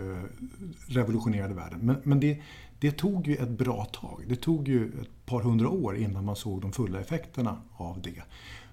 revolutionerade 0.86 1.54
världen. 1.54 1.96
Men, 2.02 2.20
det, 2.20 2.42
det 2.78 2.90
tog 2.90 3.26
ju 3.26 3.36
ett 3.36 3.48
bra 3.48 3.84
tag. 3.84 4.24
Det 4.28 4.36
tog 4.36 4.68
ju 4.68 4.86
ett 4.86 5.26
par 5.26 5.42
hundra 5.42 5.68
år 5.68 5.96
innan 5.96 6.24
man 6.24 6.36
såg 6.36 6.60
de 6.60 6.72
fulla 6.72 7.00
effekterna 7.00 7.60
av 7.76 8.00
det. 8.02 8.22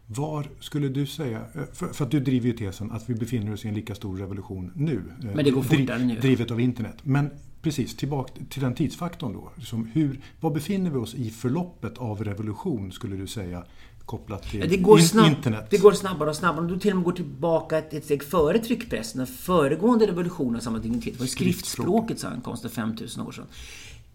Var 0.07 0.47
skulle 0.59 0.89
du 0.89 1.05
säga, 1.05 1.45
för, 1.73 2.03
att 2.03 2.11
du 2.11 2.19
driver 2.19 2.47
ju 2.47 2.53
tesen 2.53 2.91
att 2.91 3.09
vi 3.09 3.15
befinner 3.15 3.53
oss 3.53 3.65
i 3.65 3.67
en 3.67 3.73
lika 3.73 3.95
stor 3.95 4.17
revolution 4.17 4.71
nu. 4.75 5.03
Men 5.35 5.45
det 5.45 5.51
går 5.51 5.61
fortare 5.61 6.05
nu. 6.05 6.19
Drivet 6.19 6.51
av 6.51 6.61
internet. 6.61 6.95
Men 7.03 7.29
precis, 7.61 7.97
tillbaka 7.97 8.33
till 8.49 8.61
den 8.61 8.75
tidsfaktorn 8.75 9.33
då. 9.33 9.51
Som 9.63 9.85
hur, 9.85 10.21
var 10.39 10.51
befinner 10.51 10.91
vi 10.91 10.97
oss 10.97 11.15
i 11.15 11.29
förloppet 11.29 11.97
av 11.97 12.23
revolution 12.23 12.91
skulle 12.91 13.15
du 13.15 13.27
säga? 13.27 13.63
kopplat 14.05 14.49
till 14.49 14.69
det 14.69 14.77
går 14.77 14.97
snabb, 14.97 15.27
internet. 15.27 15.67
Det 15.69 15.77
går 15.77 15.91
snabbare 15.91 16.29
och 16.29 16.35
snabbare. 16.35 16.61
Om 16.61 16.67
du 16.67 16.79
till 16.79 16.91
och 16.91 16.95
med 16.95 17.05
går 17.05 17.11
tillbaka 17.11 17.77
ett, 17.77 17.93
ett 17.93 18.05
steg 18.05 18.23
före 18.23 18.59
tryckpressen, 18.59 19.17
den 19.17 19.27
föregående 19.27 20.07
revolutionen 20.07 20.55
av 20.55 20.59
samma 20.59 20.79
dignitet 20.79 21.19
var 21.19 21.25
skriftspråkets 21.25 22.23
ankomst 22.23 22.61
för 22.61 22.69
5000 22.69 23.27
år 23.27 23.31
sedan. 23.31 23.45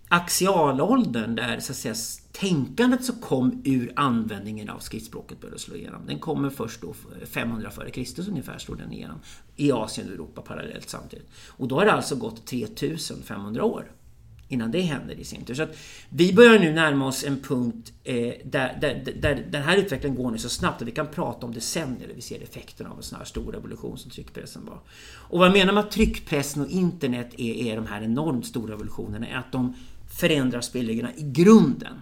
Axialåldern, 0.09 1.35
där 1.35 1.61
så 1.61 1.73
att 1.73 1.77
säga, 1.77 1.95
tänkandet 2.33 3.05
som 3.05 3.17
kom 3.17 3.63
ur 3.65 3.93
användningen 3.97 4.71
av 4.71 4.79
skriftspråket 4.79 5.41
började 5.41 5.59
slå 5.59 5.77
igenom. 5.77 6.07
Den 6.07 6.19
kommer 6.19 6.51
först 6.51 6.81
då 6.81 6.95
500 7.27 7.71
f.Kr. 7.73 8.29
ungefär 8.29 8.59
slår 8.59 8.77
den 8.77 8.93
igenom. 8.93 9.21
I 9.57 9.73
Asien 9.73 10.07
och 10.07 10.15
Europa 10.15 10.43
parallellt 10.43 10.89
samtidigt. 10.89 11.29
Och 11.49 11.69
då 11.69 11.79
har 11.79 11.85
det 11.85 11.93
alltså 11.93 12.17
gått 12.17 12.47
3500 12.47 13.65
år 13.65 13.91
innan 14.49 14.71
det 14.71 14.81
händer 14.81 15.15
i 15.15 15.25
sin 15.25 15.45
tur. 15.45 15.55
Så 15.55 15.63
att 15.63 15.77
vi 16.09 16.33
börjar 16.33 16.59
nu 16.59 16.73
närma 16.73 17.07
oss 17.07 17.25
en 17.25 17.41
punkt 17.41 17.93
eh, 18.05 18.15
där, 18.45 18.79
där, 18.81 19.13
där 19.21 19.47
den 19.51 19.63
här 19.63 19.77
utvecklingen 19.77 20.17
går 20.17 20.31
nu 20.31 20.39
så 20.39 20.49
snabbt 20.49 20.83
att 20.83 20.89
vi 20.89 20.93
kan 20.93 21.07
prata 21.07 21.47
om 21.47 21.55
decennier 21.55 22.09
där 22.09 22.15
vi 22.15 22.21
ser 22.21 22.43
effekterna 22.43 22.91
av 22.91 22.97
en 22.97 23.03
sån 23.03 23.19
här 23.19 23.25
stor 23.25 23.53
revolution 23.53 23.99
som 23.99 24.11
tryckpressen 24.11 24.67
var. 24.67 24.81
Och 25.15 25.39
vad 25.39 25.49
jag 25.49 25.53
menar 25.53 25.73
med 25.73 25.85
att 25.85 25.91
tryckpressen 25.91 26.63
och 26.63 26.69
internet 26.69 27.35
är, 27.37 27.55
är 27.55 27.77
de 27.77 27.87
här 27.87 28.03
enormt 28.03 28.47
stora 28.47 28.73
revolutionerna 28.73 29.27
är 29.29 29.37
att 29.37 29.53
de 29.53 29.75
förändrar 30.17 30.61
spelreglerna 30.61 31.15
i 31.17 31.23
grunden. 31.23 32.01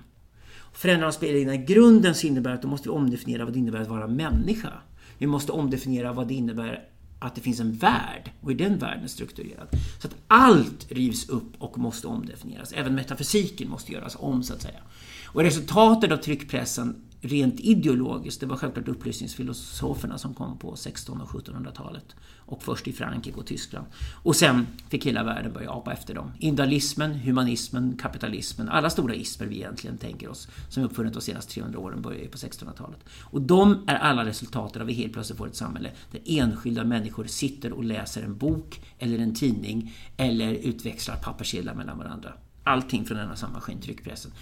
Förändrar 0.72 1.06
de 1.06 1.12
spelreglerna 1.12 1.54
i 1.54 1.64
grunden 1.64 2.14
så 2.14 2.26
innebär 2.26 2.50
det 2.50 2.56
att 2.56 2.62
då 2.62 2.68
måste 2.68 2.88
vi 2.88 2.94
omdefiniera 2.94 3.44
vad 3.44 3.52
det 3.52 3.58
innebär 3.58 3.80
att 3.80 3.88
vara 3.88 4.06
människa. 4.06 4.72
Vi 5.18 5.26
måste 5.26 5.52
omdefiniera 5.52 6.12
vad 6.12 6.28
det 6.28 6.34
innebär 6.34 6.88
att 7.18 7.34
det 7.34 7.40
finns 7.40 7.60
en 7.60 7.72
värld 7.72 8.30
och 8.40 8.50
hur 8.50 8.58
den 8.58 8.78
världen 8.78 9.04
är 9.04 9.08
strukturerad. 9.08 9.68
Så 10.00 10.08
att 10.08 10.14
allt 10.26 10.92
rivs 10.92 11.28
upp 11.28 11.52
och 11.58 11.78
måste 11.78 12.06
omdefinieras. 12.06 12.72
Även 12.72 12.94
metafysiken 12.94 13.68
måste 13.68 13.92
göras 13.92 14.16
om 14.18 14.42
så 14.42 14.54
att 14.54 14.62
säga. 14.62 14.80
Och 15.26 15.42
resultatet 15.42 16.12
av 16.12 16.16
tryckpressen 16.16 16.96
rent 17.24 17.60
ideologiskt, 17.60 18.40
det 18.40 18.46
var 18.46 18.56
självklart 18.56 18.88
upplysningsfilosoferna 18.88 20.18
som 20.18 20.34
kom 20.34 20.58
på 20.58 20.72
1600 20.72 21.24
och 21.24 21.30
1700-talet. 21.30 22.16
Och 22.46 22.62
först 22.62 22.88
i 22.88 22.92
Frankrike 22.92 23.38
och 23.38 23.46
Tyskland. 23.46 23.86
Och 24.12 24.36
sen 24.36 24.66
fick 24.88 25.06
hela 25.06 25.24
världen 25.24 25.52
börja 25.52 25.70
apa 25.70 25.92
efter 25.92 26.14
dem. 26.14 26.32
Indialismen, 26.38 27.14
humanismen, 27.14 27.98
kapitalismen, 28.02 28.68
alla 28.68 28.90
stora 28.90 29.14
ismer 29.14 29.46
vi 29.46 29.56
egentligen 29.56 29.98
tänker 29.98 30.28
oss, 30.28 30.48
som 30.68 30.82
vi 30.82 30.88
uppfunnit 30.88 31.14
de 31.14 31.20
senaste 31.22 31.52
300 31.52 31.78
åren, 31.78 32.02
börjar 32.02 32.20
ju 32.20 32.28
på 32.28 32.38
1600-talet. 32.38 32.98
Och 33.22 33.42
de 33.42 33.84
är 33.86 33.94
alla 33.94 34.24
resultatet 34.24 34.76
av 34.76 34.82
att 34.82 34.88
vi 34.88 34.92
helt 34.92 35.12
plötsligt 35.12 35.38
får 35.38 35.46
ett 35.46 35.56
samhälle 35.56 35.90
där 36.10 36.20
enskilda 36.26 36.84
människor 36.84 37.24
sitter 37.24 37.72
och 37.72 37.84
läser 37.84 38.22
en 38.22 38.36
bok 38.36 38.80
eller 38.98 39.18
en 39.18 39.34
tidning 39.34 39.94
eller 40.16 40.52
utväxlar 40.52 41.16
papperssedlar 41.16 41.74
mellan 41.74 41.98
varandra. 41.98 42.32
Allting 42.64 43.04
från 43.04 43.18
denna 43.18 43.36
samma 43.36 43.52
maskin, 43.52 43.80
tryckpressen. 43.80 44.32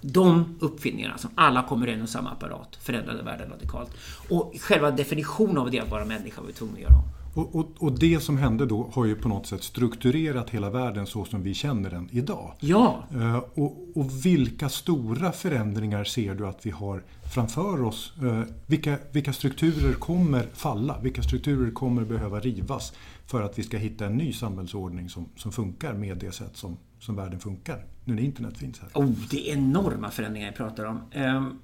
De 0.00 0.56
uppfinningarna 0.60 1.18
som 1.18 1.30
alla 1.34 1.62
kommer 1.62 1.86
ur 1.86 1.92
en 1.92 2.02
och 2.02 2.08
samma 2.08 2.30
apparat 2.30 2.78
förändrade 2.80 3.22
världen 3.22 3.50
radikalt. 3.50 3.90
Och 4.28 4.54
själva 4.60 4.90
definitionen 4.90 5.58
av 5.58 5.70
det 5.70 5.80
att 5.80 5.90
vara 5.90 6.04
människa 6.04 6.40
var 6.40 6.48
vi 6.48 6.54
tvungna 6.54 6.74
att 6.74 6.82
göra 6.82 6.94
om. 6.94 7.08
Och, 7.38 7.54
och, 7.54 7.68
och, 7.78 7.98
det 7.98 8.20
som 8.20 8.36
hände 8.36 8.66
då 8.66 8.90
har 8.92 9.04
ju 9.04 9.14
på 9.14 9.28
något 9.28 9.46
sätt 9.46 9.62
strukturerat 9.62 10.50
hela 10.50 10.70
världen 10.70 11.06
så 11.06 11.24
som 11.24 11.42
vi 11.42 11.54
känner 11.54 11.90
den 11.90 12.08
idag. 12.12 12.52
Ja. 12.60 13.04
Uh, 13.14 13.36
och, 13.36 13.76
och, 13.94 14.26
vilka 14.26 14.68
stora 14.68 15.32
förändringar 15.32 16.04
ser 16.04 16.34
du 16.34 16.46
att 16.46 16.66
vi 16.66 16.70
har 16.70 17.02
framför 17.34 17.82
oss? 17.82 18.12
Uh, 18.22 18.42
vilka, 18.66 18.98
vilka 19.12 19.32
strukturer 19.32 19.92
kommer 19.94 20.48
falla? 20.54 20.98
Vilka 21.02 21.22
strukturer 21.22 21.70
kommer 21.70 22.04
behöva 22.04 22.40
rivas 22.40 22.92
för 23.26 23.42
att 23.42 23.58
vi 23.58 23.62
ska 23.62 23.76
hitta 23.76 24.06
en 24.06 24.16
ny 24.16 24.32
samhällsordning 24.32 25.08
som, 25.08 25.28
som 25.36 25.52
funkar 25.52 25.92
med 25.92 26.18
det 26.18 26.32
sätt 26.32 26.56
som, 26.56 26.76
som 26.98 27.16
världen 27.16 27.40
funkar 27.40 27.84
nu 28.08 28.14
när 28.14 28.22
internet 28.22 28.58
finns 28.58 28.80
här? 28.80 28.88
Oh, 28.94 29.12
det 29.30 29.50
är 29.50 29.54
enorma 29.54 30.10
förändringar 30.10 30.50
vi 30.50 30.56
pratar 30.56 30.84
om. 30.84 31.00
Um, 31.14 31.58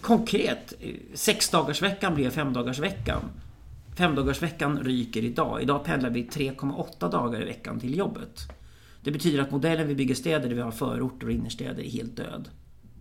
konkret, 0.00 0.72
sexdagarsveckan 1.14 2.14
blev 2.14 2.30
femdagarsveckan. 2.30 3.22
Femdagarsveckan 3.96 4.78
ryker 4.78 5.24
idag. 5.24 5.62
Idag 5.62 5.84
pendlar 5.84 6.10
vi 6.10 6.22
3,8 6.24 7.10
dagar 7.10 7.42
i 7.42 7.44
veckan 7.44 7.80
till 7.80 7.98
jobbet. 7.98 8.40
Det 9.04 9.10
betyder 9.10 9.42
att 9.42 9.50
modellen 9.50 9.88
vi 9.88 9.94
bygger 9.94 10.14
städer 10.14 10.48
där 10.48 10.54
vi 10.54 10.60
har 10.60 10.70
förorter 10.70 11.26
och 11.26 11.32
innerstäder 11.32 11.82
är 11.82 11.90
helt 11.90 12.16
död. 12.16 12.48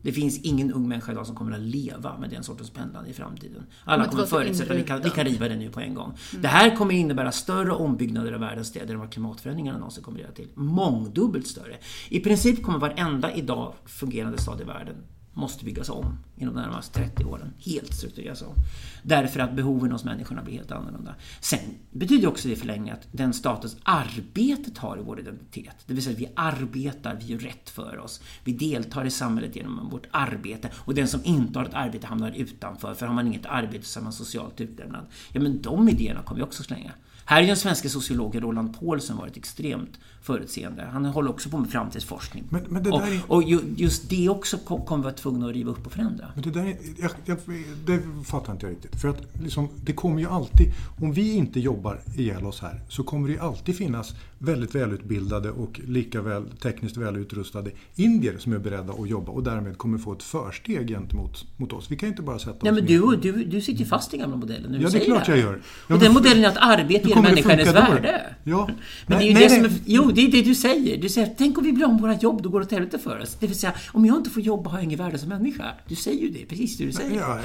Det 0.02 0.12
finns 0.12 0.40
ingen 0.42 0.72
ung 0.72 0.88
människa 0.88 1.12
idag 1.12 1.28
som 1.28 1.36
kommer 1.36 1.52
att 1.52 1.62
leva 1.62 2.18
med 2.18 2.30
den 2.30 2.44
sortens 2.44 2.70
pendlande 2.70 3.10
i 3.10 3.14
framtiden. 3.14 3.64
Alla 3.84 4.06
kommer 4.06 4.26
förutsätta 4.26 4.74
att 4.74 4.80
vi 4.80 4.84
kan, 4.84 5.02
vi 5.02 5.10
kan 5.10 5.26
riva 5.26 5.48
det 5.48 5.56
nu 5.56 5.70
på 5.70 5.80
en 5.80 5.94
gång. 5.94 6.18
Mm. 6.32 6.42
Det 6.42 6.48
här 6.48 6.76
kommer 6.76 6.94
innebära 6.94 7.32
större 7.32 7.72
ombyggnader 7.72 8.34
av 8.34 8.40
världens 8.40 8.68
städer 8.68 8.94
än 8.94 9.00
vad 9.00 9.12
klimatförändringarna 9.12 9.78
någonsin 9.78 10.04
kommer 10.04 10.20
att 10.20 10.24
leda 10.24 10.34
till. 10.36 10.48
Mångdubbelt 10.54 11.48
större. 11.48 11.78
I 12.10 12.20
princip 12.20 12.64
kommer 12.64 12.80
varenda 12.80 13.34
idag 13.34 13.74
fungerande 13.86 14.38
stad 14.38 14.62
i 14.62 14.64
världen 14.64 14.96
måste 15.34 15.66
byggas 15.66 15.90
om 15.90 16.18
inom 16.36 16.56
de 16.56 16.62
närmaste 16.62 17.00
30 17.00 17.24
åren. 17.26 17.54
Helt 17.60 17.94
struktureras 17.94 18.42
om. 18.42 18.56
Därför 19.04 19.40
att 19.40 19.56
behoven 19.56 19.92
hos 19.92 20.04
människorna 20.04 20.44
blir 20.44 20.54
helt 20.54 20.72
annorlunda. 20.72 21.16
Sen 21.40 21.60
betyder 21.92 22.28
också 22.28 22.48
det 22.48 22.54
i 22.54 22.58
förlängningen 22.58 22.96
att 22.96 23.08
den 23.12 23.34
status 23.34 23.78
arbetet 23.84 24.78
har 24.78 24.98
i 24.98 25.02
vår 25.02 25.20
identitet, 25.20 25.76
det 25.86 25.94
vill 25.94 26.04
säga 26.04 26.14
att 26.14 26.22
vi 26.22 26.30
arbetar, 26.36 27.16
vi 27.16 27.26
gör 27.26 27.40
rätt 27.40 27.70
för 27.70 28.00
oss. 28.00 28.22
Vi 28.44 28.54
deltar 28.54 29.06
i 29.06 29.12
samhället 29.12 29.56
genom 29.56 29.90
vårt 29.90 30.08
arbete 30.12 30.70
och 30.76 30.96
den 30.96 31.08
som 31.08 31.22
inte 31.24 31.60
har 31.60 31.66
ett 31.66 31.74
arbete 31.74 32.08
hamnar 32.08 32.32
utanför, 32.32 32.94
för 32.94 33.06
har 33.06 33.14
man 33.14 33.28
inget 33.28 33.46
arbete 33.46 33.86
så 33.86 34.00
är 34.00 34.04
man 34.04 34.14
socialt 34.14 34.62
utlämnad. 34.62 35.06
Ja, 35.34 35.42
men 35.42 35.62
de 35.62 35.90
idéerna 35.90 36.24
kommer 36.24 36.40
vi 36.40 36.46
också 36.46 36.64
slänga. 36.64 36.92
Här 37.26 37.44
är 37.44 37.48
den 37.48 37.58
svenska 37.58 37.90
sociologen 37.90 38.42
Roland 38.42 38.80
Paulsen 38.80 39.18
varit 39.18 39.38
extremt 39.38 40.00
förutseende. 40.22 40.84
Han 40.92 41.06
håller 41.06 41.30
också 41.30 41.50
på 41.50 41.58
med 41.58 41.70
framtidsforskning. 41.70 42.44
Men, 42.50 42.64
men 42.70 42.92
och, 42.92 43.02
är... 43.02 43.22
och, 43.28 43.44
just 43.76 44.10
det 44.10 44.30
också 44.30 44.58
kommer 44.58 44.98
vi 44.98 45.04
vara 45.04 45.14
tvungna 45.14 45.48
att 45.48 45.54
riva 45.54 45.72
upp 45.72 45.86
och 45.86 45.92
förändra. 45.92 46.28
Men 46.34 46.44
det, 46.44 46.52
där 46.52 46.66
är, 46.66 46.78
jag, 47.00 47.12
jag, 47.26 47.38
det 47.86 48.02
fattar 48.26 48.54
inte 48.54 48.66
jag 48.66 48.74
riktigt. 48.74 49.02
För 49.02 49.08
att 49.08 49.42
liksom, 49.44 49.70
det 49.84 49.94
kommer 49.94 50.20
ju 50.20 50.28
alltid, 50.28 50.74
om 51.00 51.14
vi 51.14 51.34
inte 51.34 51.60
jobbar 51.60 52.02
ihjäl 52.16 52.46
oss 52.46 52.62
här, 52.62 52.82
så 52.90 53.04
kommer 53.04 53.28
det 53.28 53.34
ju 53.34 53.40
alltid 53.40 53.78
finnas 53.78 54.16
väldigt 54.42 54.76
välutbildade 54.76 55.52
och 55.52 55.80
lika 55.88 56.22
väl 56.22 56.44
tekniskt 56.62 56.98
välutrustade 56.98 57.72
indier 57.96 58.38
som 58.38 58.54
är 58.54 58.60
beredda 58.60 58.94
att 58.94 59.10
jobba 59.10 59.32
och 59.32 59.44
därmed 59.44 59.78
kommer 59.78 59.98
få 59.98 60.14
ett 60.14 60.24
försteg 60.24 60.88
gentemot 60.88 61.46
mot 61.58 61.74
oss. 61.74 61.92
Vi 61.92 61.98
kan 61.98 62.10
inte 62.10 62.22
bara 62.22 62.40
sätta 62.40 62.58
Nej, 62.62 62.74
men 62.74 62.86
du, 62.86 63.16
du, 63.16 63.44
du 63.44 63.62
sitter 63.62 63.80
ju 63.80 63.86
fast 63.86 64.14
i 64.14 64.18
gamla 64.18 64.36
modellen. 64.36 64.82
Ja, 64.82 64.90
det 64.90 65.02
är 65.02 65.06
klart 65.06 65.28
jag 65.28 65.38
gör. 65.38 65.62
Ja, 65.88 65.96
och 65.96 66.02
den 66.02 66.14
modellen 66.14 66.44
är 66.44 66.48
att 66.48 66.58
arbete 66.58 67.08
ger 67.08 67.22
människan 67.22 67.58
dess 67.58 67.76
värde. 67.76 68.36
Ja. 68.44 68.70
Men 69.08 69.18
nej, 69.18 69.20
det 69.20 69.24
är 69.26 69.28
ju 69.28 69.34
nej, 69.34 69.44
det 69.44 69.50
som 69.50 69.66
är, 69.66 69.82
Jo, 69.86 70.12
det 70.12 70.22
är 70.22 70.32
det 70.32 70.42
du 70.42 70.56
säger. 70.56 71.02
Du 71.02 71.10
säger 71.10 71.34
tänk 71.38 71.58
om 71.58 71.64
vi 71.64 71.72
blir 71.72 71.88
med 71.88 72.02
våra 72.02 72.16
jobb, 72.16 72.42
då 72.42 72.50
går 72.50 72.60
det 72.60 72.66
åt 72.66 72.72
helvete 72.72 73.00
för 73.00 73.20
oss. 73.20 73.38
Det 73.40 73.48
vill 73.48 73.60
säga, 73.60 73.74
om 73.92 74.06
jag 74.06 74.18
inte 74.18 74.30
får 74.30 74.44
jobba 74.44 74.70
har 74.70 74.78
jag 74.78 74.84
inget 74.84 75.00
värde 75.00 75.18
som 75.18 75.30
människa. 75.30 75.66
Du 75.88 75.96
säger 75.96 76.22
ju 76.22 76.30
det, 76.30 76.46
precis 76.46 76.78
det 76.78 76.86
du 76.86 76.92
säger. 76.92 77.20
Ja, 77.20 77.40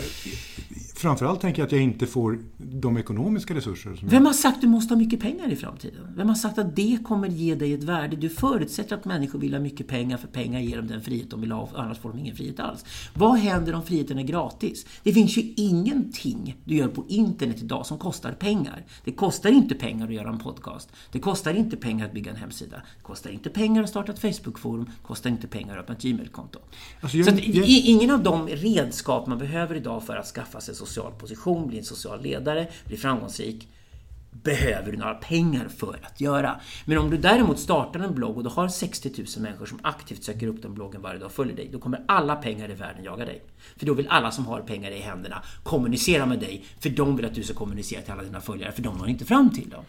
framförallt 0.97 1.41
tänker 1.41 1.63
jag 1.63 1.67
att 1.67 1.73
jag 1.73 1.81
inte 1.81 2.07
får 2.07 2.39
de 2.57 2.99
ekonomiska 2.99 3.55
resurser 3.55 3.95
som 3.95 4.09
Vem 4.09 4.27
har 4.27 4.33
sagt 4.33 4.55
att 4.55 4.61
du 4.61 4.67
måste 4.69 4.95
ha 4.95 4.99
mycket 4.99 5.21
pengar 5.21 5.53
i 5.53 5.57
framtiden? 5.57 6.13
Vem 6.17 6.29
har 6.29 6.35
sagt 6.35 6.59
att 6.59 6.77
det 6.77 6.99
kommer 7.05 7.29
ge 7.29 7.55
dig 7.55 7.75
ett 7.75 7.83
värde? 7.83 8.17
Du 8.17 8.29
förutsätter 8.29 8.97
att 8.97 9.05
människor 9.05 9.39
vill 9.39 9.55
ha 9.55 9.61
mycket 9.61 9.89
pengar, 9.89 10.17
för 10.17 10.29
pengar 10.29 10.61
ger 10.61 10.77
dem 10.77 10.87
den 10.87 11.03
frihet 11.03 11.31
de 11.31 11.41
vill 11.41 11.53
ha, 11.53 11.69
annars 11.75 11.99
får 11.99 12.09
de 12.09 12.19
ingen 12.19 12.37
frihet 12.37 12.61
alls. 12.61 12.85
Vad 13.15 13.39
händer 13.39 13.75
om 13.75 13.83
friheten 13.83 14.19
är 14.19 14.23
gratis? 14.23 14.87
Det 15.03 15.13
finns 15.13 15.39
ju 15.39 15.53
ingenting 15.57 16.57
du 16.65 16.77
gör 16.77 16.89
på 16.89 17.05
internet 17.09 17.63
idag 17.63 17.87
som 17.87 17.99
kostar 17.99 18.33
pengar. 18.33 18.85
Det 19.05 19.13
kostar 19.13 19.51
inte 19.51 19.75
pengar 19.75 20.07
att 20.07 20.15
göra 20.15 20.29
en 20.29 20.39
podcast. 20.39 20.89
Det 21.13 21.19
kostar 21.19 21.55
inte 21.55 21.77
pengar 21.77 22.07
att 22.07 22.13
bygga 22.13 22.31
en 22.31 22.37
hemsida. 22.37 22.77
Det 22.77 23.03
kostar 23.03 23.31
inte 23.31 23.51
pengar 23.51 23.83
att 23.83 23.91
starta 23.91 24.13
ett 24.13 24.19
Facebook-forum. 24.19 24.85
Det 24.85 25.07
kostar 25.07 25.31
inte 25.31 25.47
pengar 25.47 25.77
att 25.77 25.81
öppna 25.81 25.95
ett 25.95 26.03
Gmail-konto. 26.03 26.59
Alltså 27.01 27.17
jag, 27.17 27.41
ingen 27.67 28.11
av 28.11 28.23
de 28.23 28.49
redskap 28.49 29.27
man 29.27 29.39
behöver 29.39 29.75
idag 29.75 30.05
för 30.05 30.17
att 30.17 30.27
skaffa 30.27 30.61
sig 30.61 30.75
social 30.87 31.13
position, 31.19 31.67
bli 31.67 31.79
en 31.79 31.85
social 31.85 32.23
ledare, 32.23 32.69
bli 32.87 32.97
framgångsrik 32.97 33.69
behöver 34.43 34.93
du 34.93 34.99
några 34.99 35.15
pengar 35.15 35.69
för 35.69 35.99
att 36.03 36.21
göra. 36.21 36.61
Men 36.85 36.99
om 36.99 37.11
du 37.11 37.17
däremot 37.17 37.59
startar 37.59 38.01
en 38.01 38.15
blogg 38.15 38.37
och 38.37 38.45
du 38.45 38.51
har 38.51 38.69
60 38.69 39.13
000 39.17 39.27
människor 39.43 39.67
som 39.67 39.79
aktivt 39.83 40.25
söker 40.25 40.47
upp 40.47 40.63
den 40.63 40.75
bloggen 40.75 41.03
varje 41.03 41.19
dag 41.19 41.27
och 41.27 41.33
följer 41.33 41.57
dig, 41.57 41.69
då 41.73 41.79
kommer 41.79 42.05
alla 42.09 42.37
pengar 42.37 42.71
i 42.71 42.75
världen 42.75 43.05
jaga 43.05 43.25
dig. 43.25 43.43
För 43.77 43.87
då 43.87 43.95
vill 43.95 44.09
alla 44.09 44.31
som 44.31 44.47
har 44.47 44.61
pengar 44.61 44.91
i 44.91 45.01
händerna 45.01 45.43
kommunicera 45.63 46.27
med 46.27 46.39
dig, 46.39 46.65
för 46.81 46.91
de 46.91 47.17
vill 47.17 47.27
att 47.27 47.35
du 47.35 47.43
ska 47.43 47.55
kommunicera 47.55 48.03
till 48.03 48.13
alla 48.13 48.23
dina 48.23 48.41
följare, 48.41 48.73
för 48.73 48.83
de 48.83 48.99
når 48.99 49.09
inte 49.09 49.25
fram 49.25 49.51
till 49.51 49.71
dem. 49.71 49.85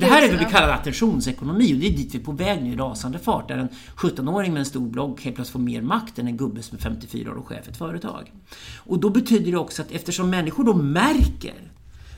Det 0.00 0.06
här 0.06 0.22
är 0.22 0.30
vad 0.30 0.38
vi 0.38 0.44
kallar 0.44 0.68
attentionsekonomi 0.68 1.74
och 1.74 1.78
det 1.78 1.86
är 1.86 1.90
dit 1.90 2.14
vi 2.14 2.18
är 2.18 2.22
på 2.22 2.32
väg 2.32 2.62
nu 2.62 2.72
i 2.72 2.76
rasande 2.76 3.18
fart, 3.18 3.48
där 3.48 3.58
en 3.58 3.68
17-åring 3.96 4.52
med 4.52 4.60
en 4.60 4.66
stor 4.66 4.88
blogg 4.88 5.20
helt 5.20 5.36
plötsligt 5.36 5.52
får 5.52 5.60
mer 5.60 5.82
makt 5.82 6.18
än 6.18 6.26
en 6.26 6.36
gubbe 6.36 6.62
som 6.62 6.78
är 6.78 6.82
54 6.82 7.30
år 7.30 7.34
och 7.34 7.48
chef 7.48 7.64
för 7.64 7.70
ett 7.70 7.76
företag. 7.76 8.32
Och 8.76 8.98
då 9.00 9.10
betyder 9.10 9.52
det 9.52 9.58
också 9.58 9.82
att 9.82 9.90
eftersom 9.90 10.30
människor 10.30 10.64
då 10.64 10.74
märker 10.74 11.54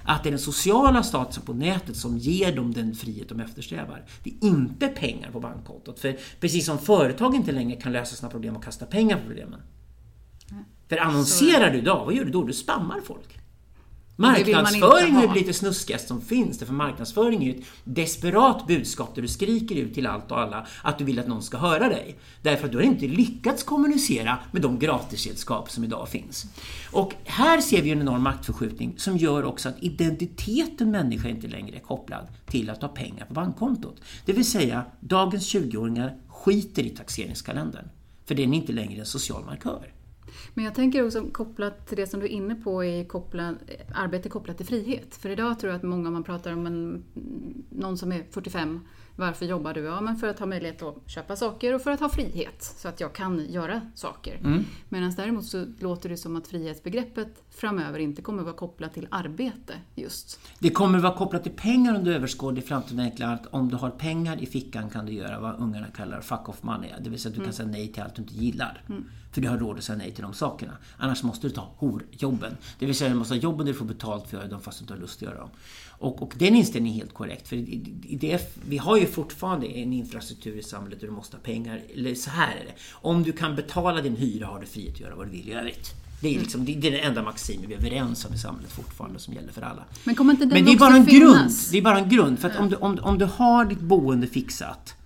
att 0.06 0.22
det 0.22 0.28
är 0.28 0.30
den 0.30 0.40
sociala 0.40 1.02
statusen 1.02 1.42
på 1.42 1.52
nätet 1.52 1.96
som 1.96 2.18
ger 2.18 2.56
dem 2.56 2.74
den 2.74 2.94
frihet 2.94 3.28
de 3.28 3.40
eftersträvar. 3.40 4.04
Det 4.22 4.30
är 4.30 4.48
inte 4.48 4.88
pengar 4.88 5.30
på 5.30 5.40
bankkontot. 5.40 5.98
För 5.98 6.16
precis 6.40 6.66
som 6.66 6.78
företag 6.78 7.34
inte 7.34 7.52
längre 7.52 7.80
kan 7.80 7.92
lösa 7.92 8.16
sina 8.16 8.30
problem 8.30 8.56
och 8.56 8.64
kasta 8.64 8.86
pengar 8.86 9.16
på 9.16 9.22
problemen. 9.26 9.60
För 10.88 10.96
annonserar 10.96 11.70
du 11.70 11.78
idag, 11.78 12.04
vad 12.04 12.14
gör 12.14 12.24
du 12.24 12.30
då? 12.30 12.44
Du 12.44 12.52
spammar 12.52 13.00
folk. 13.00 13.38
Marknadsföring 14.18 15.16
är 15.16 15.22
ju 15.22 15.34
lite 15.34 15.52
snuskigast 15.52 16.08
som 16.08 16.20
finns. 16.20 16.58
För 16.58 16.72
marknadsföring 16.72 17.42
är 17.42 17.46
ju 17.46 17.58
ett 17.58 17.66
desperat 17.84 18.66
budskap 18.66 19.14
där 19.14 19.22
du 19.22 19.28
skriker 19.28 19.74
ut 19.74 19.94
till 19.94 20.06
allt 20.06 20.30
och 20.30 20.40
alla 20.40 20.66
att 20.82 20.98
du 20.98 21.04
vill 21.04 21.18
att 21.18 21.26
någon 21.26 21.42
ska 21.42 21.56
höra 21.56 21.88
dig. 21.88 22.18
Därför 22.42 22.64
att 22.64 22.72
du 22.72 22.78
har 22.78 22.84
inte 22.84 23.06
lyckats 23.06 23.62
kommunicera 23.62 24.38
med 24.52 24.62
de 24.62 24.78
gratisredskap 24.78 25.70
som 25.70 25.84
idag 25.84 26.08
finns. 26.08 26.46
Och 26.92 27.14
här 27.24 27.60
ser 27.60 27.82
vi 27.82 27.90
en 27.90 28.00
enorm 28.00 28.22
maktförskjutning 28.22 28.94
som 28.96 29.16
gör 29.16 29.44
också 29.44 29.68
att 29.68 29.82
identiteten 29.82 30.90
människa 30.90 31.28
inte 31.28 31.46
längre 31.48 31.76
är 31.76 31.80
kopplad 31.80 32.26
till 32.46 32.70
att 32.70 32.82
ha 32.82 32.88
pengar 32.88 33.26
på 33.26 33.34
bankkontot. 33.34 34.00
Det 34.24 34.32
vill 34.32 34.50
säga, 34.50 34.84
dagens 35.00 35.54
20-åringar 35.54 36.16
skiter 36.28 36.82
i 36.82 36.90
taxeringskalendern. 36.90 37.88
För 38.24 38.34
den 38.34 38.54
är 38.54 38.56
inte 38.56 38.72
längre 38.72 39.00
en 39.00 39.06
social 39.06 39.44
markör. 39.44 39.95
Men 40.54 40.64
jag 40.64 40.74
tänker 40.74 41.06
också 41.06 41.24
kopplat 41.32 41.86
till 41.86 41.96
det 41.96 42.06
som 42.06 42.20
du 42.20 42.26
är 42.26 42.30
inne 42.30 42.54
på, 42.54 42.84
är 42.84 43.04
kopplat, 43.04 43.54
arbete 43.94 44.28
kopplat 44.28 44.56
till 44.56 44.66
frihet. 44.66 45.16
För 45.16 45.28
idag 45.28 45.58
tror 45.60 45.72
jag 45.72 45.76
att 45.78 45.82
många, 45.82 46.10
man 46.10 46.24
pratar 46.24 46.52
om 46.52 46.66
en, 46.66 47.04
någon 47.70 47.98
som 47.98 48.12
är 48.12 48.24
45 48.30 48.80
varför 49.18 49.46
jobbar 49.46 49.74
du? 49.74 49.80
Ja, 49.80 50.00
men 50.00 50.16
för 50.16 50.28
att 50.28 50.38
ha 50.38 50.46
möjlighet 50.46 50.82
att 50.82 51.10
köpa 51.10 51.36
saker 51.36 51.74
och 51.74 51.82
för 51.82 51.90
att 51.90 52.00
ha 52.00 52.08
frihet. 52.08 52.74
Så 52.76 52.88
att 52.88 53.00
jag 53.00 53.12
kan 53.12 53.52
göra 53.52 53.80
saker. 53.94 54.36
Mm. 54.44 54.64
Medan 54.88 55.14
däremot 55.16 55.44
så 55.44 55.66
låter 55.78 56.08
det 56.08 56.16
som 56.16 56.36
att 56.36 56.46
frihetsbegreppet 56.46 57.44
framöver 57.50 57.98
inte 57.98 58.22
kommer 58.22 58.42
vara 58.42 58.54
kopplat 58.54 58.94
till 58.94 59.08
arbete 59.10 59.74
just. 59.94 60.40
Det 60.58 60.70
kommer 60.70 60.98
vara 60.98 61.16
kopplat 61.16 61.42
till 61.42 61.52
pengar 61.52 61.94
under 61.94 62.12
överskådlig 62.12 62.64
framtid. 62.66 63.00
Enklare 63.00 63.34
att 63.34 63.46
om 63.46 63.68
du 63.68 63.76
har 63.76 63.90
pengar 63.90 64.42
i 64.42 64.46
fickan 64.46 64.90
kan 64.90 65.06
du 65.06 65.12
göra 65.12 65.40
vad 65.40 65.60
ungarna 65.60 65.86
kallar 65.86 66.20
fuck 66.20 66.48
off 66.48 66.62
money. 66.62 66.90
Det 67.00 67.10
vill 67.10 67.20
säga 67.20 67.30
att 67.30 67.34
du 67.34 67.40
mm. 67.40 67.46
kan 67.46 67.54
säga 67.54 67.68
nej 67.68 67.92
till 67.92 68.02
allt 68.02 68.14
du 68.14 68.22
inte 68.22 68.34
gillar. 68.34 68.82
Mm. 68.88 69.04
För 69.36 69.40
du 69.40 69.48
har 69.48 69.58
råd 69.58 69.78
att 69.78 69.84
säga 69.84 69.98
nej 69.98 70.10
till 70.10 70.22
de 70.22 70.34
sakerna. 70.34 70.72
Annars 70.96 71.22
måste 71.22 71.46
du 71.46 71.50
ta 71.54 71.72
horjobben. 71.76 72.56
Det 72.78 72.86
vill 72.86 72.94
säga 72.94 73.10
du 73.10 73.16
måste 73.16 73.34
ha 73.34 73.40
jobben 73.40 73.66
där 73.66 73.72
du 73.72 73.78
får 73.78 73.84
betalt 73.84 74.30
för 74.30 74.36
att 74.36 74.42
göra 74.42 74.50
dem 74.50 74.60
fast 74.60 74.78
du 74.78 74.82
inte 74.82 74.94
har 74.94 75.00
lust 75.00 75.16
att 75.16 75.22
göra 75.22 75.38
dem. 75.38 75.48
Och, 75.88 76.22
och 76.22 76.34
den 76.38 76.54
inställningen 76.54 76.96
är 76.96 77.00
helt 77.00 77.14
korrekt. 77.14 77.48
För 77.48 77.56
det, 78.16 78.56
vi 78.68 78.78
har 78.78 78.96
ju 78.96 79.06
fortfarande 79.06 79.66
en 79.66 79.92
infrastruktur 79.92 80.58
i 80.58 80.62
samhället 80.62 81.00
där 81.00 81.06
du 81.06 81.12
måste 81.12 81.36
ha 81.36 81.42
pengar. 81.42 81.82
Eller 81.94 82.14
så 82.14 82.30
här 82.30 82.56
är 82.56 82.64
det. 82.64 82.72
Om 82.92 83.22
du 83.22 83.32
kan 83.32 83.56
betala 83.56 84.02
din 84.02 84.16
hyra 84.16 84.46
har 84.46 84.60
du 84.60 84.66
frihet 84.66 84.94
att 84.94 85.00
göra 85.00 85.14
vad 85.14 85.26
du 85.26 85.30
vill 85.30 85.48
i 85.48 85.52
övrigt. 85.52 85.94
Det 86.20 86.36
är, 86.36 86.40
liksom, 86.40 86.64
det 86.64 86.72
är 86.72 86.80
den 86.80 87.00
enda 87.00 87.22
maximen 87.22 87.68
vi 87.68 87.74
är 87.74 87.78
överens 87.78 88.24
om 88.24 88.34
i 88.34 88.38
samhället 88.38 88.72
fortfarande 88.72 89.18
som 89.18 89.34
gäller 89.34 89.52
för 89.52 89.62
alla. 89.62 89.84
Men, 90.04 90.14
kommer 90.14 90.32
inte 90.32 90.44
den 90.44 90.52
Men 90.52 90.64
det 90.64 90.72
är 90.72 90.78
bara 90.78 90.96
en 90.96 91.06
grund. 91.06 91.50
Det 91.72 91.78
är 91.78 91.82
bara 91.82 91.98
en 91.98 92.08
grund. 92.08 92.38
För 92.38 92.48
att 92.48 92.56
om, 92.56 92.68
du, 92.68 92.76
om, 92.76 92.98
om 93.02 93.18
du 93.18 93.24
har 93.24 93.64
ditt 93.64 93.80
boende 93.80 94.26
fixat 94.26 94.96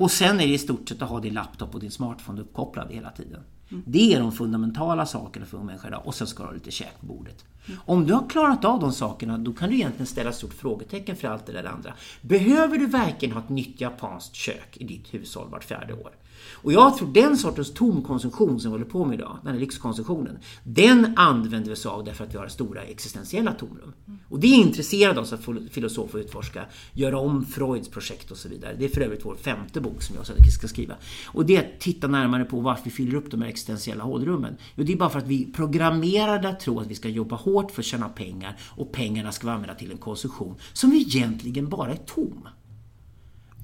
och 0.00 0.10
sen 0.10 0.40
är 0.40 0.46
det 0.46 0.54
i 0.54 0.58
stort 0.58 0.88
sett 0.88 1.02
att 1.02 1.08
ha 1.08 1.20
din 1.20 1.34
laptop 1.34 1.74
och 1.74 1.80
din 1.80 1.90
smartphone 1.90 2.40
uppkopplad 2.40 2.92
hela 2.92 3.10
tiden. 3.10 3.40
Det 3.70 4.14
är 4.14 4.20
de 4.20 4.32
fundamentala 4.32 5.06
sakerna 5.06 5.46
för 5.46 5.58
en 5.58 5.66
människa 5.66 5.88
idag. 5.88 6.02
Och 6.04 6.14
sen 6.14 6.26
ska 6.26 6.42
du 6.42 6.46
ha 6.46 6.54
lite 6.54 6.70
käk 6.70 7.00
på 7.00 7.06
bordet. 7.06 7.44
Om 7.86 8.06
du 8.06 8.12
har 8.14 8.28
klarat 8.28 8.64
av 8.64 8.80
de 8.80 8.92
sakerna, 8.92 9.38
då 9.38 9.52
kan 9.52 9.68
du 9.68 9.74
egentligen 9.74 10.06
ställa 10.06 10.30
ett 10.30 10.36
stort 10.36 10.54
frågetecken 10.54 11.16
för 11.16 11.28
allt 11.28 11.46
det 11.46 11.52
där 11.52 11.64
andra. 11.64 11.94
Behöver 12.20 12.78
du 12.78 12.86
verkligen 12.86 13.34
ha 13.34 13.42
ett 13.42 13.48
nytt 13.48 13.80
japanskt 13.80 14.34
kök 14.34 14.76
i 14.76 14.84
ditt 14.84 15.14
hushåll 15.14 15.48
vart 15.50 15.64
fjärde 15.64 15.94
år? 15.94 16.10
Och 16.52 16.72
jag 16.72 16.96
tror 16.96 17.12
den 17.12 17.36
sortens 17.36 17.74
tomkonsumtion 17.74 18.60
som 18.60 18.70
vi 18.70 18.74
håller 18.74 18.90
på 18.90 19.04
med 19.04 19.14
idag, 19.14 19.38
den 19.42 19.52
här 19.52 19.60
lyxkonsumtionen, 19.60 20.38
den 20.64 21.12
använder 21.16 21.68
vi 21.68 21.74
oss 21.74 21.86
av 21.86 22.04
därför 22.04 22.24
att 22.24 22.34
vi 22.34 22.38
har 22.38 22.48
stora 22.48 22.82
existentiella 22.82 23.52
tomrum. 23.52 23.92
Och 24.28 24.40
det 24.40 24.46
intresserar 24.46 25.00
intresserade 25.00 25.20
oss 25.20 25.32
att 25.32 25.72
filosofer 25.72 26.18
utforska, 26.18 26.64
göra 26.92 27.18
om 27.18 27.46
Freuds 27.46 27.88
projekt 27.88 28.30
och 28.30 28.36
så 28.36 28.48
vidare. 28.48 28.76
Det 28.78 28.84
är 28.84 28.88
för 28.88 29.00
övrigt 29.00 29.24
vår 29.24 29.36
femte 29.36 29.80
bok 29.80 30.02
som 30.02 30.16
jag 30.16 30.52
ska 30.52 30.68
skriva. 30.68 30.94
Och 31.26 31.46
det 31.46 31.56
är 31.56 31.60
att 31.60 31.80
titta 31.80 32.06
närmare 32.06 32.44
på 32.44 32.60
varför 32.60 32.84
vi 32.84 32.90
fyller 32.90 33.14
upp 33.14 33.30
de 33.30 33.42
här 33.42 33.48
existentiella 33.48 34.04
hålrummen. 34.04 34.56
Jo, 34.74 34.84
det 34.84 34.92
är 34.92 34.96
bara 34.96 35.10
för 35.10 35.18
att 35.18 35.26
vi 35.26 35.44
är 35.44 35.52
programmerade 35.52 36.48
att 36.48 36.60
tro 36.60 36.80
att 36.80 36.86
vi 36.86 36.94
ska 36.94 37.08
jobba 37.08 37.36
hårt 37.36 37.70
för 37.70 37.82
att 37.82 37.86
tjäna 37.86 38.08
pengar 38.08 38.56
och 38.76 38.92
pengarna 38.92 39.32
ska 39.32 39.46
vi 39.46 39.52
använda 39.52 39.74
till 39.74 39.90
en 39.90 39.98
konsumtion 39.98 40.54
som 40.72 40.92
egentligen 40.92 41.68
bara 41.68 41.92
är 41.92 41.96
tom. 41.96 42.48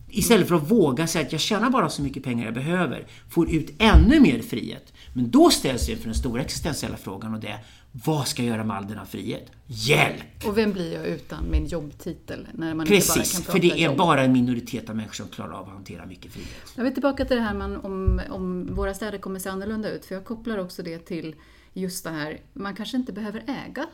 Istället 0.09 0.49
för 0.49 0.55
att 0.55 0.71
våga 0.71 1.07
säga 1.07 1.27
att 1.27 1.33
jag 1.33 1.41
tjänar 1.41 1.71
bara 1.71 1.89
så 1.89 2.03
mycket 2.03 2.23
pengar 2.23 2.45
jag 2.45 2.55
behöver, 2.55 3.07
får 3.29 3.51
ut 3.55 3.71
ännu 3.79 4.21
mer 4.21 4.43
frihet. 4.43 4.93
Men 5.13 5.31
då 5.31 5.51
ställs 5.51 5.89
vi 5.89 5.93
inför 5.93 6.05
den 6.05 6.15
stora 6.15 6.43
existentiella 6.43 6.97
frågan 6.97 7.35
och 7.35 7.41
det 7.41 7.49
är 7.49 7.65
vad 8.05 8.29
ska 8.29 8.43
jag 8.43 8.51
göra 8.51 8.65
med 8.65 8.77
all 8.77 8.89
denna 8.89 9.07
frihet? 9.07 9.51
Hjälp! 9.67 10.47
Och 10.47 10.59
vem 10.59 10.73
blir 10.73 10.95
jag 10.95 11.07
utan 11.07 11.51
min 11.51 11.67
jobbtitel? 11.67 12.49
När 12.53 12.75
man 12.75 12.87
Precis, 12.87 13.17
inte 13.17 13.19
bara 13.19 13.45
kan 13.45 13.53
för 13.53 13.59
det 13.77 13.83
är 13.83 13.87
jobb. 13.87 13.97
bara 13.97 14.23
en 14.23 14.33
minoritet 14.33 14.91
av 14.91 14.97
människor 14.97 15.15
som 15.15 15.29
klarar 15.29 15.53
av 15.53 15.67
att 15.67 15.75
hantera 15.75 16.07
mycket 16.07 16.33
frihet. 16.33 16.73
Jag 16.75 16.85
vill 16.85 16.93
tillbaka 16.93 17.25
till 17.25 17.37
det 17.37 17.43
här 17.43 17.55
med 17.55 17.79
om, 17.79 18.21
om 18.31 18.75
våra 18.75 18.95
städer 18.95 19.19
kommer 19.19 19.39
se 19.39 19.49
annorlunda 19.49 19.91
ut, 19.91 20.05
för 20.05 20.15
jag 20.15 20.25
kopplar 20.25 20.59
också 20.59 20.83
det 20.83 20.99
till 20.99 21.35
just 21.73 22.05
det 22.05 22.11
här, 22.11 22.41
man 22.53 22.77
kanske 22.77 22.97
inte 22.97 23.13
behöver 23.13 23.43
äga 23.47 23.87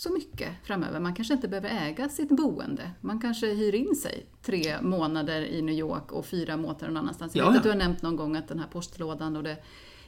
så 0.00 0.12
mycket 0.12 0.48
framöver. 0.64 1.00
Man 1.00 1.14
kanske 1.14 1.34
inte 1.34 1.48
behöver 1.48 1.68
äga 1.68 2.08
sitt 2.08 2.28
boende. 2.28 2.90
Man 3.00 3.20
kanske 3.20 3.46
hyr 3.46 3.74
in 3.74 3.96
sig 3.96 4.26
tre 4.42 4.82
månader 4.82 5.42
i 5.42 5.62
New 5.62 5.74
York 5.74 6.12
och 6.12 6.26
fyra 6.26 6.56
månader 6.56 6.86
någon 6.86 6.96
annanstans. 6.96 7.36
Jag 7.36 7.46
vet 7.46 7.56
att 7.56 7.62
du 7.62 7.68
har 7.68 7.76
nämnt 7.76 8.02
någon 8.02 8.16
gång 8.16 8.36
att 8.36 8.48
den 8.48 8.58
här 8.58 8.66
postlådan 8.66 9.36
och 9.36 9.42
det 9.42 9.56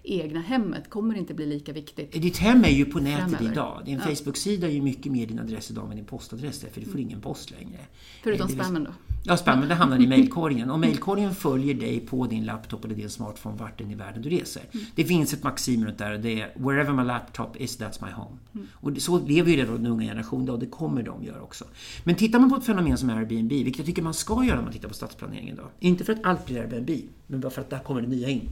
egna 0.03 0.41
hemmet 0.41 0.91
kommer 0.91 1.15
inte 1.15 1.35
bli 1.35 1.47
lika 1.47 1.73
viktigt. 1.73 2.13
Ditt 2.13 2.39
hem 2.39 2.65
är 2.65 2.69
ju 2.69 2.85
på 2.85 2.99
nätet 2.99 3.31
framöver. 3.31 3.53
idag. 3.53 3.83
Din 3.85 4.01
ja. 4.05 4.15
Facebook-sida 4.15 4.67
är 4.67 4.73
ju 4.73 4.83
mycket 4.83 5.13
mer 5.13 5.27
din 5.27 5.39
adress 5.39 5.71
idag 5.71 5.91
än 5.91 5.97
din 5.97 6.05
postadress 6.05 6.65
för 6.73 6.81
du 6.81 6.87
får 6.87 7.01
ingen 7.01 7.21
post 7.21 7.51
längre. 7.51 7.79
Förutom 8.23 8.49
spammen 8.49 8.85
då? 8.85 8.91
Ja, 9.25 9.37
spammen 9.37 9.69
det 9.69 9.75
hamnar 9.75 10.01
i 10.01 10.07
mailkorgen. 10.07 10.71
Och 10.71 10.81
mailkorgen 10.81 11.35
följer 11.35 11.75
dig 11.75 12.01
på 12.01 12.27
din 12.27 12.45
laptop 12.45 12.85
eller 12.85 12.95
din 12.95 13.11
smartphone 13.11 13.57
vart 13.57 13.81
i 13.81 13.95
världen 13.95 14.23
du 14.23 14.29
reser. 14.29 14.63
Mm. 14.73 14.87
Det 14.95 15.05
finns 15.05 15.33
ett 15.33 15.43
maxim 15.43 15.85
runt 15.85 15.99
där 15.99 16.15
och 16.15 16.21
det 16.21 16.41
är 16.41 16.53
“Wherever 16.57 16.93
my 16.93 17.05
laptop 17.05 17.57
is, 17.57 17.81
that's 17.81 18.05
my 18.07 18.13
home”. 18.13 18.37
Mm. 18.55 18.67
Och 18.75 19.03
så 19.03 19.27
lever 19.27 19.51
ju 19.51 19.57
redan 19.57 19.75
den 19.75 19.87
unga 19.87 20.05
generationen 20.05 20.51
och 20.51 20.59
det 20.59 20.67
kommer 20.67 21.03
de 21.03 21.25
göra 21.25 21.43
också. 21.43 21.65
Men 22.05 22.15
tittar 22.15 22.39
man 22.39 22.51
på 22.51 22.57
ett 22.57 22.65
fenomen 22.67 22.99
som 22.99 23.11
Airbnb, 23.11 23.53
vilket 23.53 23.79
jag 23.79 23.87
tycker 23.87 24.03
man 24.03 24.15
ska 24.15 24.45
göra 24.45 24.57
när 24.57 24.63
man 24.63 24.73
tittar 24.73 24.89
på 24.89 24.95
stadsplaneringen 24.95 25.55
idag. 25.55 25.69
Inte 25.81 26.05
för 26.05 26.13
att 26.13 26.25
allt 26.25 26.47
blir 26.47 26.61
Airbnb, 26.61 26.91
men 27.27 27.41
bara 27.41 27.51
för 27.51 27.61
att 27.61 27.71
där 27.71 27.79
kommer 27.79 28.03
det 28.03 28.09
nya 28.09 28.29
in. 28.29 28.49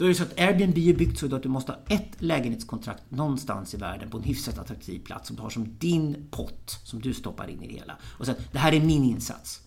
Då 0.00 0.06
är 0.06 0.08
det 0.08 0.14
så 0.14 0.22
att 0.22 0.40
Airbnb 0.40 0.78
är 0.78 0.94
byggt 0.94 1.18
så 1.18 1.34
att 1.34 1.42
du 1.42 1.48
måste 1.48 1.72
ha 1.72 1.78
ett 1.88 2.10
lägenhetskontrakt 2.18 3.10
någonstans 3.10 3.74
i 3.74 3.76
världen 3.76 4.10
på 4.10 4.18
en 4.18 4.22
hyfsat 4.24 4.58
attraktiv 4.58 4.98
plats 4.98 5.26
som 5.26 5.36
du 5.36 5.42
har 5.42 5.50
som 5.50 5.78
din 5.78 6.28
pott 6.30 6.80
som 6.84 7.00
du 7.00 7.14
stoppar 7.14 7.50
in 7.50 7.62
i 7.62 7.66
det 7.66 7.74
hela. 7.74 7.96
Och 8.18 8.26
sen, 8.26 8.34
det 8.52 8.58
här 8.58 8.72
är 8.72 8.80
min 8.80 9.04
insats. 9.04 9.60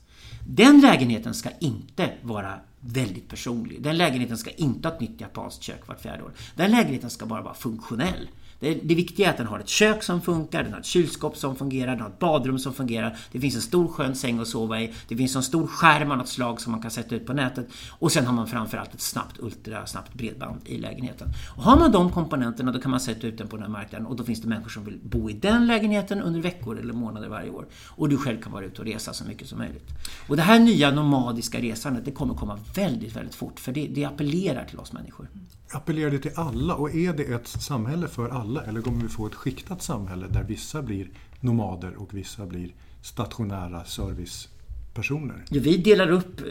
Den 0.48 0.82
lägenheten 0.82 1.34
ska 1.34 1.50
inte 1.60 2.14
vara 2.22 2.60
väldigt 2.86 3.30
personlig. 3.30 3.82
Den 3.82 3.98
lägenheten 3.98 4.38
ska 4.38 4.52
inte 4.52 4.88
ha 4.88 4.96
ett 4.96 5.02
nytt 5.02 5.22
japanskt 5.22 5.64
kök 5.64 5.88
vart 5.88 6.02
fjärde 6.02 6.24
år. 6.24 6.32
Den 6.56 6.72
lägenheten 6.72 7.10
ska 7.10 7.26
bara 7.26 7.42
vara 7.42 7.54
funktionell. 7.54 8.28
Det, 8.64 8.74
det 8.84 8.96
viktiga 8.96 9.28
är 9.28 9.32
att 9.32 9.38
den 9.38 9.48
har 9.48 9.60
ett 9.60 9.68
kök 9.68 10.04
som 10.04 10.22
funkar, 10.22 10.64
den 10.64 10.74
har 10.74 10.80
ett 10.80 10.86
kylskåp 10.86 11.38
som 11.38 11.56
fungerar, 11.56 11.92
den 11.92 12.02
har 12.02 12.10
ett 12.10 12.20
badrum 12.20 12.60
som 12.60 12.74
fungerar. 12.74 13.18
Det 13.32 13.40
finns 13.40 13.56
en 13.56 13.62
stor 13.62 13.88
skön 13.88 14.16
säng 14.16 14.40
att 14.40 14.48
sova 14.48 14.82
i. 14.82 14.94
Det 15.08 15.18
finns 15.18 15.36
en 15.36 15.44
stor 15.44 15.68
skärm 15.68 16.12
av 16.12 16.18
något 16.18 16.28
slag 16.28 16.62
som 16.62 16.72
man 16.72 16.82
kan 16.82 16.92
sätta 16.92 17.16
ut 17.16 17.26
på 17.26 17.34
nätet. 17.34 17.68
Och 17.90 18.12
sen 18.12 18.26
har 18.26 18.34
man 18.34 18.48
framförallt 18.48 18.94
ett 18.94 19.02
snabbt, 19.02 19.40
ultrasnabbt 19.40 20.14
bredband 20.14 20.62
i 20.66 20.78
lägenheten. 20.78 21.28
Och 21.56 21.64
har 21.64 21.80
man 21.80 21.92
de 21.92 22.12
komponenterna 22.12 22.72
då 22.72 22.80
kan 22.80 22.92
man 22.92 23.00
sätta 23.00 23.28
ut 23.28 23.38
den 23.38 23.48
på 23.48 23.56
den 23.56 23.64
här 23.64 23.72
marknaden 23.72 24.08
och 24.08 24.16
då 24.16 24.24
finns 24.24 24.42
det 24.42 24.48
människor 24.48 24.70
som 24.70 24.86
vill 24.86 25.00
bo 25.04 25.30
i 25.30 25.34
den 25.34 25.68
lägenheten 25.68 26.22
under 26.22 26.42
veckor 26.42 26.80
eller 26.80 26.94
månader 26.94 27.30
varje 27.30 27.50
år. 27.50 27.66
Och 27.90 28.10
du 28.10 28.18
själv 28.18 28.42
kan 28.42 28.52
vara 28.52 28.66
ute 28.66 28.82
och 28.82 28.88
resa 28.88 29.14
så 29.14 29.26
mycket 29.26 29.48
som 29.48 29.58
möjligt. 29.58 29.90
Och 30.28 30.36
det 30.36 30.42
här 30.42 30.60
nya 30.60 30.92
nomadiska 30.92 31.60
resandet 31.60 32.06
det 32.06 32.12
kommer 32.12 32.34
komma 32.34 32.60
väldigt, 32.74 33.16
väldigt 33.16 33.36
fort 33.36 33.60
för 33.60 33.72
det, 33.72 33.88
det 33.88 34.06
appellerar 34.06 34.66
till 34.66 34.80
oss 34.80 34.94
människor. 34.94 35.28
Appellerar 35.72 36.12
det 36.12 36.20
till 36.20 36.32
alla 36.36 36.76
och 36.76 36.96
är 36.96 37.14
det 37.14 37.24
ett 37.24 37.48
samhälle 37.48 38.08
för 38.08 38.30
alla 38.30 38.64
eller 38.64 38.82
kommer 38.82 39.02
vi 39.02 39.10
få 39.10 39.28
ett 39.28 39.36
skiktat 39.36 39.82
samhälle 39.82 40.28
där 40.28 40.44
vissa 40.44 40.82
blir 40.82 41.10
nomader 41.40 41.96
och 41.96 42.14
vissa 42.14 42.46
blir 42.46 42.74
stationära 43.02 43.86
servicepersoner? 43.86 45.46
Ja, 45.50 45.62
vi 45.64 45.78
delar 45.78 46.12
upp 46.12 46.42
eh, 46.42 46.46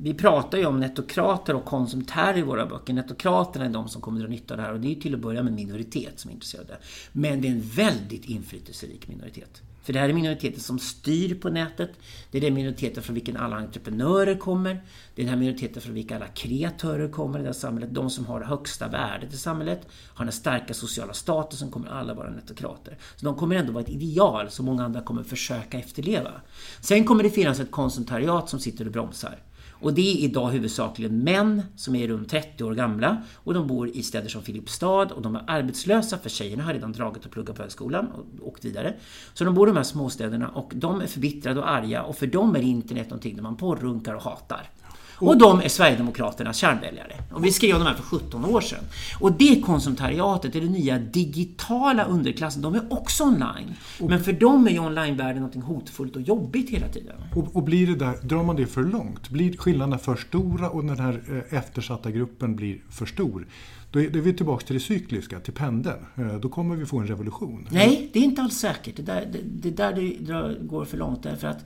vi 0.00 0.14
pratar 0.14 0.58
ju 0.58 0.66
om 0.66 0.80
netokrater 0.80 1.54
och 1.54 1.64
konsumtärer 1.64 2.38
i 2.38 2.42
våra 2.42 2.66
böcker. 2.66 2.92
Netokraterna 2.92 3.64
är 3.64 3.70
de 3.70 3.88
som 3.88 4.02
kommer 4.02 4.20
att 4.20 4.26
dra 4.26 4.30
nytta 4.30 4.54
av 4.54 4.58
det 4.58 4.64
här 4.64 4.72
och 4.72 4.80
det 4.80 4.92
är 4.92 4.94
till 4.94 5.14
att 5.14 5.20
börja 5.20 5.42
med 5.42 5.50
en 5.50 5.56
minoritet 5.56 6.20
som 6.20 6.30
är 6.30 6.34
intresserade. 6.34 6.78
Men 7.12 7.40
det 7.40 7.48
är 7.48 7.52
en 7.52 7.60
väldigt 7.60 8.24
inflytelserik 8.24 9.08
minoritet. 9.08 9.62
För 9.86 9.92
det 9.92 9.98
här 9.98 10.08
är 10.08 10.12
minoriteter 10.12 10.60
som 10.60 10.78
styr 10.78 11.34
på 11.34 11.48
nätet. 11.48 11.90
Det 12.30 12.38
är 12.38 12.42
den 12.42 12.54
minoriteten 12.54 13.02
från 13.02 13.14
vilken 13.14 13.36
alla 13.36 13.56
entreprenörer 13.56 14.34
kommer. 14.34 14.80
Det 15.14 15.22
är 15.22 15.24
den 15.24 15.28
här 15.28 15.36
minoriteten 15.36 15.82
från 15.82 15.94
vilken 15.94 16.16
alla 16.16 16.26
kreatörer 16.26 17.08
kommer 17.08 17.38
i 17.38 17.42
det 17.42 17.48
här 17.48 17.52
samhället. 17.52 17.94
De 17.94 18.10
som 18.10 18.26
har 18.26 18.40
det 18.40 18.46
högsta 18.46 18.88
värdet 18.88 19.32
i 19.32 19.36
samhället, 19.36 19.88
har 20.14 20.24
den 20.24 20.32
starka 20.32 20.74
sociala 20.74 21.12
statusen, 21.12 21.70
kommer 21.70 21.88
alla 21.88 22.14
vara 22.14 22.30
netokrater. 22.30 22.98
Så 23.16 23.24
de 23.24 23.34
kommer 23.34 23.56
ändå 23.56 23.72
vara 23.72 23.84
ett 23.84 23.90
ideal 23.90 24.50
som 24.50 24.66
många 24.66 24.84
andra 24.84 25.00
kommer 25.00 25.22
försöka 25.22 25.78
efterleva. 25.78 26.32
Sen 26.80 27.04
kommer 27.04 27.22
det 27.22 27.30
finnas 27.30 27.60
ett 27.60 27.70
konsumtariat 27.70 28.48
som 28.48 28.60
sitter 28.60 28.86
och 28.86 28.92
bromsar. 28.92 29.38
Och 29.80 29.94
det 29.94 30.12
är 30.12 30.24
idag 30.24 30.50
huvudsakligen 30.50 31.18
män 31.18 31.62
som 31.76 31.96
är 31.96 32.08
runt 32.08 32.28
30 32.28 32.64
år 32.64 32.74
gamla 32.74 33.22
och 33.34 33.54
de 33.54 33.66
bor 33.66 33.88
i 33.88 34.02
städer 34.02 34.28
som 34.28 34.42
Filipstad 34.42 35.12
och 35.12 35.22
de 35.22 35.36
är 35.36 35.44
arbetslösa 35.46 36.18
för 36.18 36.28
tjejerna 36.28 36.62
har 36.62 36.72
redan 36.72 36.92
dragit 36.92 37.24
och 37.24 37.30
pluggat 37.30 37.56
på 37.56 37.62
högskolan 37.62 38.06
och 38.06 38.48
åkt 38.48 38.64
vidare. 38.64 38.94
Så 39.34 39.44
de 39.44 39.54
bor 39.54 39.68
i 39.68 39.70
de 39.70 39.76
här 39.76 39.84
småstäderna 39.84 40.48
och 40.48 40.72
de 40.74 41.00
är 41.00 41.06
förbittrade 41.06 41.60
och 41.60 41.70
arga 41.70 42.02
och 42.02 42.16
för 42.16 42.26
dem 42.26 42.56
är 42.56 42.62
internet 42.62 43.10
någonting 43.10 43.36
där 43.36 43.42
man 43.42 43.56
porrunkar 43.56 44.14
och 44.14 44.22
hatar. 44.22 44.70
Och 45.18 45.38
de 45.38 45.60
är 45.60 45.68
Sverigedemokraternas 45.68 46.56
kärnväljare. 46.56 47.12
Och 47.32 47.44
vi 47.44 47.52
skrev 47.52 47.76
om 47.76 47.80
de 47.80 47.88
här 47.88 47.94
för 47.94 48.02
17 48.02 48.44
år 48.44 48.60
sedan. 48.60 48.84
Och 49.20 49.32
det 49.32 49.60
konsumtariatet, 49.60 50.52
det 50.52 50.58
är 50.58 50.62
den 50.62 50.72
nya 50.72 50.98
digitala 50.98 52.04
underklassen, 52.04 52.62
de 52.62 52.74
är 52.74 52.92
också 52.92 53.24
online. 53.24 53.74
Men 53.98 54.24
för 54.24 54.32
dem 54.32 54.66
är 54.66 54.70
ju 54.70 54.78
onlinevärlden 54.78 55.42
något 55.42 55.64
hotfullt 55.64 56.16
och 56.16 56.22
jobbigt 56.22 56.70
hela 56.70 56.88
tiden. 56.88 57.16
Och, 57.34 57.56
och, 57.56 57.62
blir 57.62 57.86
det 57.86 57.94
där, 57.94 58.16
drar 58.22 58.42
man 58.42 58.56
det 58.56 58.66
för 58.66 58.82
långt? 58.82 59.28
Blir 59.28 59.56
skillnaderna 59.56 59.98
för 59.98 60.16
stora 60.16 60.70
och 60.70 60.84
den 60.84 60.98
här 60.98 61.44
eh, 61.50 61.58
eftersatta 61.58 62.10
gruppen 62.10 62.56
blir 62.56 62.78
för 62.90 63.06
stor? 63.06 63.46
Då 63.90 64.00
är, 64.00 64.08
vi 64.08 64.32
tillbaka 64.32 64.66
till 64.66 64.74
det 64.74 64.80
cykliska, 64.80 65.40
till 65.40 65.52
pendeln. 65.52 66.06
Eh, 66.16 66.34
då 66.34 66.48
kommer 66.48 66.76
vi 66.76 66.86
få 66.86 66.98
en 66.98 67.06
revolution. 67.06 67.68
Nej, 67.70 68.10
det 68.12 68.18
är 68.18 68.24
inte 68.24 68.42
alls 68.42 68.58
säkert. 68.58 68.96
Det 68.96 69.02
där 69.02 69.28
det, 69.32 69.38
det, 69.42 69.70
där 69.70 69.92
det 69.92 70.66
går 70.66 70.84
för 70.84 70.96
långt 70.96 71.22
därför 71.22 71.48
att 71.48 71.64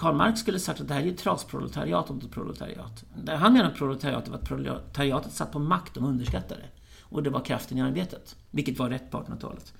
Karl 0.00 0.14
Marx 0.14 0.40
skulle 0.40 0.58
sagt 0.58 0.80
att 0.80 0.88
det 0.88 0.94
här 0.94 1.02
är 1.02 1.08
ett 1.08 1.18
trasproletariat 1.18 2.10
och 2.10 2.14
inte 2.14 2.28
proletariat. 2.28 3.04
Han 3.26 3.52
menar 3.52 3.70
att 3.70 3.76
proletariatet 3.76 4.28
var 4.28 4.36
att 4.36 4.48
proletariatet 4.48 5.32
satt 5.32 5.52
på 5.52 5.58
makt 5.58 5.94
de 5.94 6.04
underskattade. 6.04 6.62
Och 7.02 7.22
det 7.22 7.30
var 7.30 7.40
kraften 7.40 7.78
i 7.78 7.80
arbetet. 7.80 8.36
Vilket 8.50 8.78
var 8.78 8.90
rätt 8.90 9.10
på 9.10 9.18
1800-talet. 9.18 9.72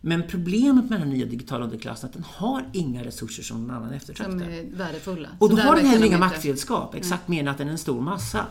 Men 0.00 0.22
problemet 0.28 0.90
med 0.90 1.00
den 1.00 1.10
nya 1.10 1.26
digitala 1.26 1.64
underklassen 1.64 2.06
är 2.06 2.08
att 2.08 2.14
den 2.14 2.24
har 2.24 2.70
inga 2.72 3.04
resurser 3.04 3.42
som 3.42 3.66
någon 3.66 3.76
annan 3.76 3.92
eftertraktar. 3.92 4.38
Som 4.38 4.42
är 4.42 4.76
värdefulla. 4.76 5.28
Och 5.38 5.50
då 5.50 5.56
har 5.56 5.76
den 5.76 5.86
heller 5.86 6.06
inga 6.06 6.18
maktredskap, 6.18 6.94
exakt 6.94 7.28
mm. 7.28 7.36
mer 7.36 7.42
än 7.42 7.48
att 7.48 7.58
den 7.58 7.68
är 7.68 7.72
en 7.72 7.78
stor 7.78 8.00
massa. 8.00 8.46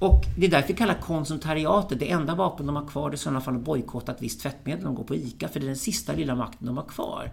Och 0.00 0.24
det 0.36 0.46
är 0.46 0.50
därför 0.50 0.68
vi 0.68 0.74
kallar 0.74 0.94
konsumtariatet, 0.94 1.98
det 1.98 2.10
enda 2.10 2.34
vapen 2.34 2.66
de 2.66 2.76
har 2.76 2.86
kvar 2.86 3.10
det 3.10 3.14
är 3.14 3.16
i 3.16 3.18
sådana 3.18 3.40
fall 3.40 3.56
att 3.56 3.60
bojkotta 3.60 4.12
ett 4.12 4.22
visst 4.22 4.40
tvättmedel 4.40 4.84
de 4.84 4.94
går 4.94 5.04
på 5.04 5.14
ICA, 5.14 5.48
för 5.48 5.60
det 5.60 5.66
är 5.66 5.68
den 5.68 5.76
sista 5.76 6.12
lilla 6.12 6.34
makten 6.34 6.66
de 6.66 6.76
har 6.76 6.84
kvar 6.84 7.30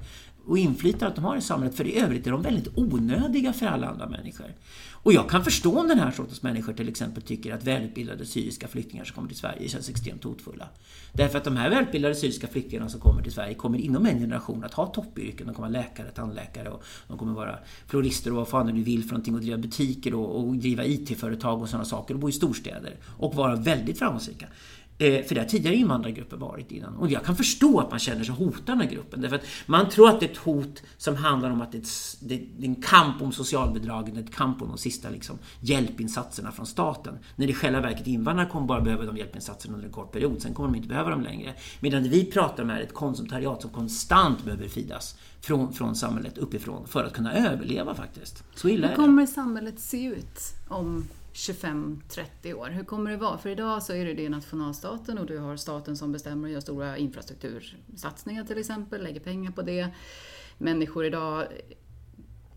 och 0.48 0.58
inflytandet 0.58 1.16
de 1.16 1.26
har 1.26 1.38
i 1.38 1.42
samhället. 1.42 1.76
För 1.76 1.88
i 1.88 2.00
övrigt 2.00 2.28
är 2.28 2.32
de 2.32 2.42
väldigt 2.42 2.78
onödiga 2.78 3.54
för 3.54 3.66
alla 3.66 3.88
andra 3.88 4.10
människor. 4.10 4.54
Och 4.92 5.14
jag 5.14 5.30
kan 5.30 5.44
förstå 5.44 5.80
om 5.80 5.88
den 5.88 6.00
här 6.00 6.12
sortens 6.12 6.44
människor 6.44 6.74
till 6.74 6.90
exempel 6.90 7.24
tycker 7.24 7.54
att 7.54 7.64
välutbildade 7.64 8.26
syriska 8.26 8.68
flyktingar 8.68 9.06
som 9.06 9.16
kommer 9.16 9.28
till 9.28 9.38
Sverige 9.38 9.70
känns 9.70 9.90
extremt 9.90 10.24
hotfulla. 10.24 10.68
Därför 11.14 11.38
att 11.38 11.44
de 11.44 11.58
här 11.58 11.70
välutbildade 11.70 12.16
syriska 12.16 12.48
flyktingarna 12.48 12.90
som 12.90 13.00
kommer 13.00 13.22
till 13.22 13.32
Sverige 13.32 13.54
kommer 13.54 13.78
inom 13.78 14.06
en 14.06 14.20
generation 14.20 14.64
att 14.64 14.74
ha 14.74 14.86
toppyrken. 14.86 15.48
De 15.48 15.54
kommer 15.54 15.70
vara 15.70 15.82
läkare, 15.82 16.12
tandläkare 16.12 16.70
och 16.70 16.84
de 17.08 17.18
kommer 17.18 17.34
vara 17.34 17.60
florister 17.88 18.32
och 18.32 18.38
vad 18.38 18.48
fan 18.48 18.76
du 18.76 18.84
vill 18.84 19.04
för 19.04 19.10
någonting 19.10 19.36
och 19.36 19.42
driva 19.42 19.58
butiker 19.58 20.14
och, 20.14 20.40
och 20.40 20.56
driva 20.56 20.86
IT-företag 20.86 21.62
och 21.62 21.70
sådana 21.70 21.86
saker 21.86 22.14
och 22.14 22.20
bo 22.20 22.30
i 22.30 22.32
storstäder 22.32 22.96
och 23.18 23.36
vara 23.36 23.56
väldigt 23.56 24.00
framgångsrika. 24.00 24.48
Eh, 25.00 25.24
för 25.24 25.36
det 25.36 25.42
har 25.42 25.48
tidigare 25.48 25.76
invandrargrupper 25.76 26.38
varit 26.38 26.72
innan. 26.72 26.96
Och 26.96 27.12
jag 27.12 27.24
kan 27.24 27.36
förstå 27.36 27.80
att 27.80 27.90
man 27.90 28.00
känner 28.00 28.24
sig 28.24 28.36
hotad 28.36 28.78
här 28.78 28.90
gruppen. 28.90 29.22
Därför 29.22 29.36
att 29.36 29.46
man 29.66 29.90
tror 29.90 30.10
att 30.10 30.20
det 30.20 30.26
är 30.26 30.32
ett 30.32 30.38
hot 30.38 30.84
som 30.98 31.16
handlar 31.16 31.52
om 31.52 31.62
att 31.62 31.72
det 31.72 32.36
är, 32.36 32.66
en 32.66 32.76
kamp 32.76 33.22
om 33.22 33.32
socialbidragen, 33.32 34.18
ett 34.18 34.36
kamp 34.36 34.62
om 34.62 34.68
de 34.68 34.78
sista 34.78 35.10
liksom, 35.10 35.40
hjälpinsatserna 35.60 36.52
från 36.52 36.66
staten. 36.66 37.18
När 37.36 37.46
det 37.46 37.52
i 37.52 37.56
själva 37.56 37.82
verket 37.82 38.08
invandrare 38.08 38.50
kommer 38.50 38.68
bara 38.68 38.82
behöva 38.82 39.06
de 39.06 39.18
hjälpinsatserna 39.18 39.74
under 39.74 39.88
en 39.88 39.94
kort 39.94 40.12
period. 40.12 40.42
Sen 40.42 40.54
kommer 40.54 40.70
de 40.70 40.76
inte 40.76 40.90
behöva 40.90 41.10
dem 41.10 41.22
längre. 41.22 41.54
Medan 41.80 42.04
det 42.04 42.10
vi 42.10 42.26
pratar 42.26 42.64
om 42.64 42.70
är 42.70 42.82
ett 42.82 42.94
konsumtariat 42.94 43.62
som 43.62 43.72
konstant 43.72 44.44
behöver 44.46 44.68
fidas 44.68 45.18
från, 45.42 45.74
från 45.74 45.96
samhället 45.96 46.38
uppifrån 46.38 46.88
för 46.88 47.04
att 47.04 47.14
kunna 47.14 47.34
överleva 47.34 47.96
faktiskt. 47.96 48.44
Så 48.56 48.70
illa 48.70 48.88
Hur 48.88 48.96
kommer 48.96 49.26
samhället 49.26 49.80
se 49.80 50.06
ut 50.06 50.40
om 50.68 51.08
25-30 51.38 52.54
år? 52.54 52.70
Hur 52.70 52.84
kommer 52.84 53.12
det 53.12 53.18
vara? 53.18 53.38
För 53.38 53.50
idag 53.50 53.84
så 53.84 53.94
är 53.94 54.06
det, 54.06 54.14
det 54.14 54.30
nationalstaten 54.30 55.18
och 55.18 55.26
du 55.26 55.38
har 55.38 55.58
staten 55.58 55.98
som 55.98 56.12
bestämmer 56.12 56.48
och 56.48 56.54
gör 56.54 56.60
stora 56.60 56.98
infrastruktursatsningar 56.98 58.44
till 58.44 58.58
exempel, 58.58 59.04
lägger 59.04 59.20
pengar 59.20 59.52
på 59.52 59.62
det. 59.62 59.90
Människor 60.58 61.06
idag 61.06 61.48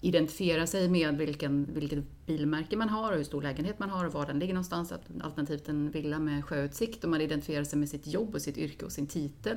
identifierar 0.00 0.66
sig 0.66 0.88
med 0.88 1.18
vilken, 1.18 1.74
vilket 1.74 2.26
bilmärke 2.26 2.76
man 2.76 2.88
har 2.88 3.12
och 3.12 3.16
hur 3.16 3.24
stor 3.24 3.42
lägenhet 3.42 3.78
man 3.78 3.90
har 3.90 4.06
och 4.06 4.12
var 4.12 4.26
den 4.26 4.38
ligger 4.38 4.54
någonstans. 4.54 4.92
Alternativt 5.20 5.68
en 5.68 5.90
villa 5.90 6.18
med 6.18 6.44
sjöutsikt 6.44 7.04
och 7.04 7.10
man 7.10 7.20
identifierar 7.20 7.64
sig 7.64 7.78
med 7.78 7.88
sitt 7.88 8.06
jobb 8.06 8.34
och 8.34 8.42
sitt 8.42 8.58
yrke 8.58 8.84
och 8.84 8.92
sin 8.92 9.06
titel 9.06 9.56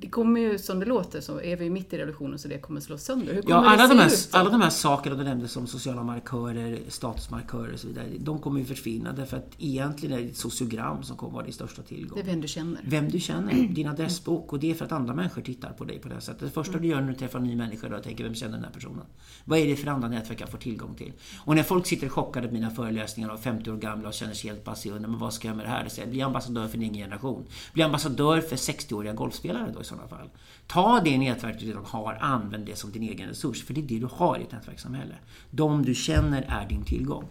det 0.00 0.08
kommer 0.08 0.40
ju, 0.40 0.58
som 0.58 0.80
det 0.80 0.86
låter, 0.86 1.20
så 1.20 1.40
är 1.40 1.56
vi 1.56 1.70
mitt 1.70 1.92
i 1.92 1.98
revolutionen 1.98 2.38
så 2.38 2.48
det 2.48 2.58
kommer 2.58 2.80
slås 2.80 3.02
sönder. 3.02 3.34
Hur 3.34 3.42
kommer 3.42 3.64
ja, 3.64 3.70
alla, 3.70 3.82
det 3.82 3.94
de 3.94 4.00
här, 4.00 4.06
ut, 4.06 4.28
alla 4.32 4.50
de 4.50 4.60
här 4.60 4.70
sakerna 4.70 5.16
du 5.16 5.24
nämnde 5.24 5.48
som 5.48 5.66
sociala 5.66 6.02
markörer, 6.02 6.78
statusmarkörer 6.88 7.72
och 7.72 7.80
så 7.80 7.86
vidare. 7.86 8.06
De 8.18 8.38
kommer 8.38 8.60
ju 8.60 8.66
försvinna 8.66 9.12
därför 9.12 9.36
att 9.36 9.50
egentligen 9.58 10.18
är 10.18 10.22
det 10.22 10.28
ett 10.28 10.36
sociogram 10.36 11.02
som 11.02 11.16
kommer 11.16 11.32
vara 11.32 11.44
din 11.44 11.52
största 11.52 11.82
tillgång. 11.82 12.18
Det 12.18 12.30
är 12.30 12.32
vem 12.32 12.40
du 12.40 12.48
känner. 12.48 12.80
Vem 12.84 13.08
du 13.08 13.20
känner, 13.20 13.68
din 13.74 13.88
adressbok. 13.88 14.52
Och 14.52 14.58
det 14.58 14.70
är 14.70 14.74
för 14.74 14.84
att 14.84 14.92
andra 14.92 15.14
människor 15.14 15.42
tittar 15.42 15.70
på 15.70 15.84
dig 15.84 15.98
på 15.98 16.08
det 16.08 16.14
här 16.14 16.20
sättet. 16.20 16.40
Det 16.40 16.50
första 16.50 16.72
mm. 16.72 16.82
du 16.82 16.88
gör 16.88 17.00
när 17.00 17.08
du 17.08 17.14
träffar 17.14 17.38
en 17.38 17.44
ny 17.44 17.56
människa 17.56 17.86
är 17.86 17.90
att 17.90 18.02
tänka, 18.02 18.22
vem 18.22 18.34
känner 18.34 18.54
den 18.54 18.64
här 18.64 18.72
personen? 18.72 19.04
Vad 19.44 19.58
är 19.58 19.66
det 19.66 19.76
för 19.76 19.90
andra 19.90 20.08
nätverk 20.08 20.40
jag 20.40 20.48
får 20.48 20.58
tillgång 20.58 20.94
till? 20.94 21.12
Och 21.44 21.54
när 21.54 21.62
folk 21.62 21.86
sitter 21.86 22.08
chockade 22.08 22.48
på 22.48 22.54
mina 22.54 22.70
föreläsningar 22.70 23.30
och 23.30 23.40
50 23.40 23.70
år 23.70 23.76
gamla 23.76 24.08
och 24.08 24.14
känner 24.14 24.34
sig 24.34 24.50
helt 24.50 24.64
passiva, 24.64 24.98
men 24.98 25.18
vad 25.18 25.34
ska 25.34 25.48
jag 25.48 25.56
med 25.56 25.66
det 25.66 25.70
här? 25.70 26.06
Bli 26.06 26.22
ambassadör 26.22 26.68
för 26.68 26.78
din 26.78 26.94
generation. 26.94 27.44
Bli 27.72 27.82
ambassadör 27.82 28.40
för 28.40 28.56
60-åriga 28.56 29.12
golfspelare 29.12 29.74
då 29.78 29.82
sådana 29.88 30.08
fall. 30.08 30.30
Ta 30.66 31.00
det 31.00 31.18
nätverk 31.18 31.60
du 31.60 31.66
redan 31.66 31.84
har, 31.84 32.18
använd 32.20 32.66
det 32.66 32.78
som 32.78 32.92
din 32.92 33.02
egen 33.02 33.28
resurs. 33.28 33.64
För 33.64 33.74
det 33.74 33.80
är 33.80 33.82
det 33.82 33.98
du 33.98 34.08
har 34.12 34.38
i 34.38 34.42
ett 34.42 34.52
nätverkssamhälle. 34.52 35.14
De 35.50 35.84
du 35.84 35.94
känner 35.94 36.44
är 36.48 36.68
din 36.68 36.84
tillgång. 36.84 37.24